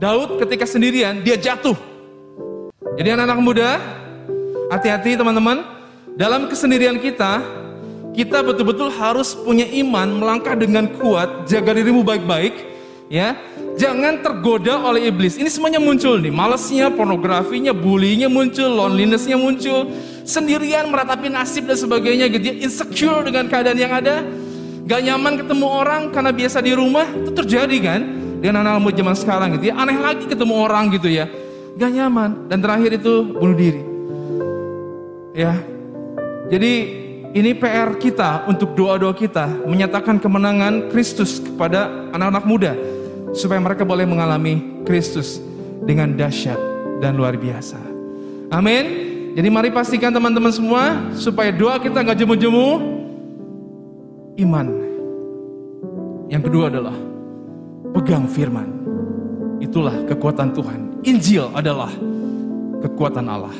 Daud 0.00 0.40
ketika 0.40 0.64
sendirian 0.64 1.20
dia 1.20 1.36
jatuh. 1.36 1.76
Jadi 2.96 3.08
anak-anak 3.12 3.44
muda, 3.44 3.68
Hati-hati 4.70 5.18
teman-teman, 5.18 5.66
dalam 6.14 6.46
kesendirian 6.46 6.94
kita, 7.02 7.42
kita 8.14 8.38
betul-betul 8.38 8.86
harus 8.86 9.34
punya 9.34 9.66
iman, 9.82 10.22
melangkah 10.22 10.54
dengan 10.54 10.86
kuat, 10.94 11.50
jaga 11.50 11.74
dirimu 11.74 12.06
baik-baik, 12.06 12.54
ya. 13.10 13.34
Jangan 13.74 14.22
tergoda 14.22 14.78
oleh 14.78 15.10
iblis. 15.10 15.42
Ini 15.42 15.50
semuanya 15.50 15.82
muncul 15.82 16.22
nih, 16.22 16.30
malesnya, 16.30 16.86
pornografinya, 16.86 17.74
bullyingnya 17.74 18.30
muncul, 18.30 18.70
lonelinessnya 18.70 19.34
muncul, 19.34 19.90
sendirian 20.22 20.86
meratapi 20.86 21.26
nasib 21.26 21.66
dan 21.66 21.74
sebagainya 21.74 22.30
gitu 22.30 22.54
ya, 22.54 22.54
insecure 22.62 23.26
dengan 23.26 23.50
keadaan 23.50 23.74
yang 23.74 23.90
ada, 23.90 24.22
gak 24.86 25.02
nyaman 25.02 25.34
ketemu 25.34 25.66
orang 25.66 26.14
karena 26.14 26.30
biasa 26.30 26.62
di 26.62 26.78
rumah, 26.78 27.10
itu 27.10 27.34
terjadi 27.34 27.76
kan? 27.82 28.00
Dengan 28.38 28.62
anak-anak 28.62 28.94
zaman 28.94 29.16
sekarang 29.18 29.48
gitu 29.58 29.74
ya, 29.74 29.82
aneh 29.82 29.98
lagi 29.98 30.30
ketemu 30.30 30.54
orang 30.62 30.94
gitu 30.94 31.10
ya, 31.10 31.26
gak 31.74 31.90
nyaman. 31.90 32.46
Dan 32.46 32.62
terakhir 32.62 33.02
itu 33.02 33.34
bunuh 33.34 33.58
diri. 33.58 33.89
Ya. 35.34 35.54
Jadi 36.50 36.72
ini 37.30 37.54
PR 37.54 37.94
kita 37.94 38.50
untuk 38.50 38.74
doa-doa 38.74 39.14
kita 39.14 39.46
menyatakan 39.62 40.18
kemenangan 40.18 40.90
Kristus 40.90 41.38
kepada 41.38 42.10
anak-anak 42.10 42.46
muda. 42.46 42.74
supaya 43.30 43.62
mereka 43.62 43.86
boleh 43.86 44.02
mengalami 44.02 44.82
Kristus 44.82 45.38
dengan 45.86 46.10
dahsyat 46.18 46.58
dan 46.98 47.14
luar 47.14 47.38
biasa. 47.38 47.78
Amin. 48.50 48.84
Jadi 49.38 49.46
mari 49.46 49.70
pastikan 49.70 50.10
teman-teman 50.10 50.50
semua 50.50 51.14
supaya 51.14 51.54
doa 51.54 51.78
kita 51.78 52.02
nggak 52.02 52.18
jemu-jemu. 52.18 52.68
Iman. 54.34 54.66
Yang 56.26 56.42
kedua 56.50 56.64
adalah 56.74 56.96
pegang 57.94 58.26
firman. 58.26 58.68
Itulah 59.62 60.02
kekuatan 60.10 60.50
Tuhan. 60.50 60.80
Injil 61.06 61.54
adalah 61.54 61.94
kekuatan 62.82 63.30
Allah. 63.30 63.54